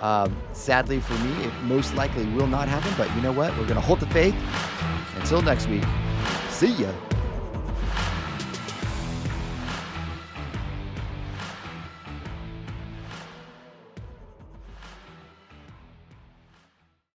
Um, 0.00 0.36
sadly 0.52 1.00
for 1.00 1.14
me, 1.14 1.44
it 1.44 1.54
most 1.62 1.94
likely 1.94 2.26
will 2.26 2.46
not 2.46 2.68
happen, 2.68 2.92
but 2.98 3.12
you 3.16 3.22
know 3.22 3.32
what? 3.32 3.56
We're 3.56 3.66
gonna 3.66 3.80
hold 3.80 4.00
the 4.00 4.06
faith. 4.08 4.36
Until 5.16 5.40
next 5.40 5.66
week, 5.68 5.84
see 6.50 6.72
ya. 6.72 6.92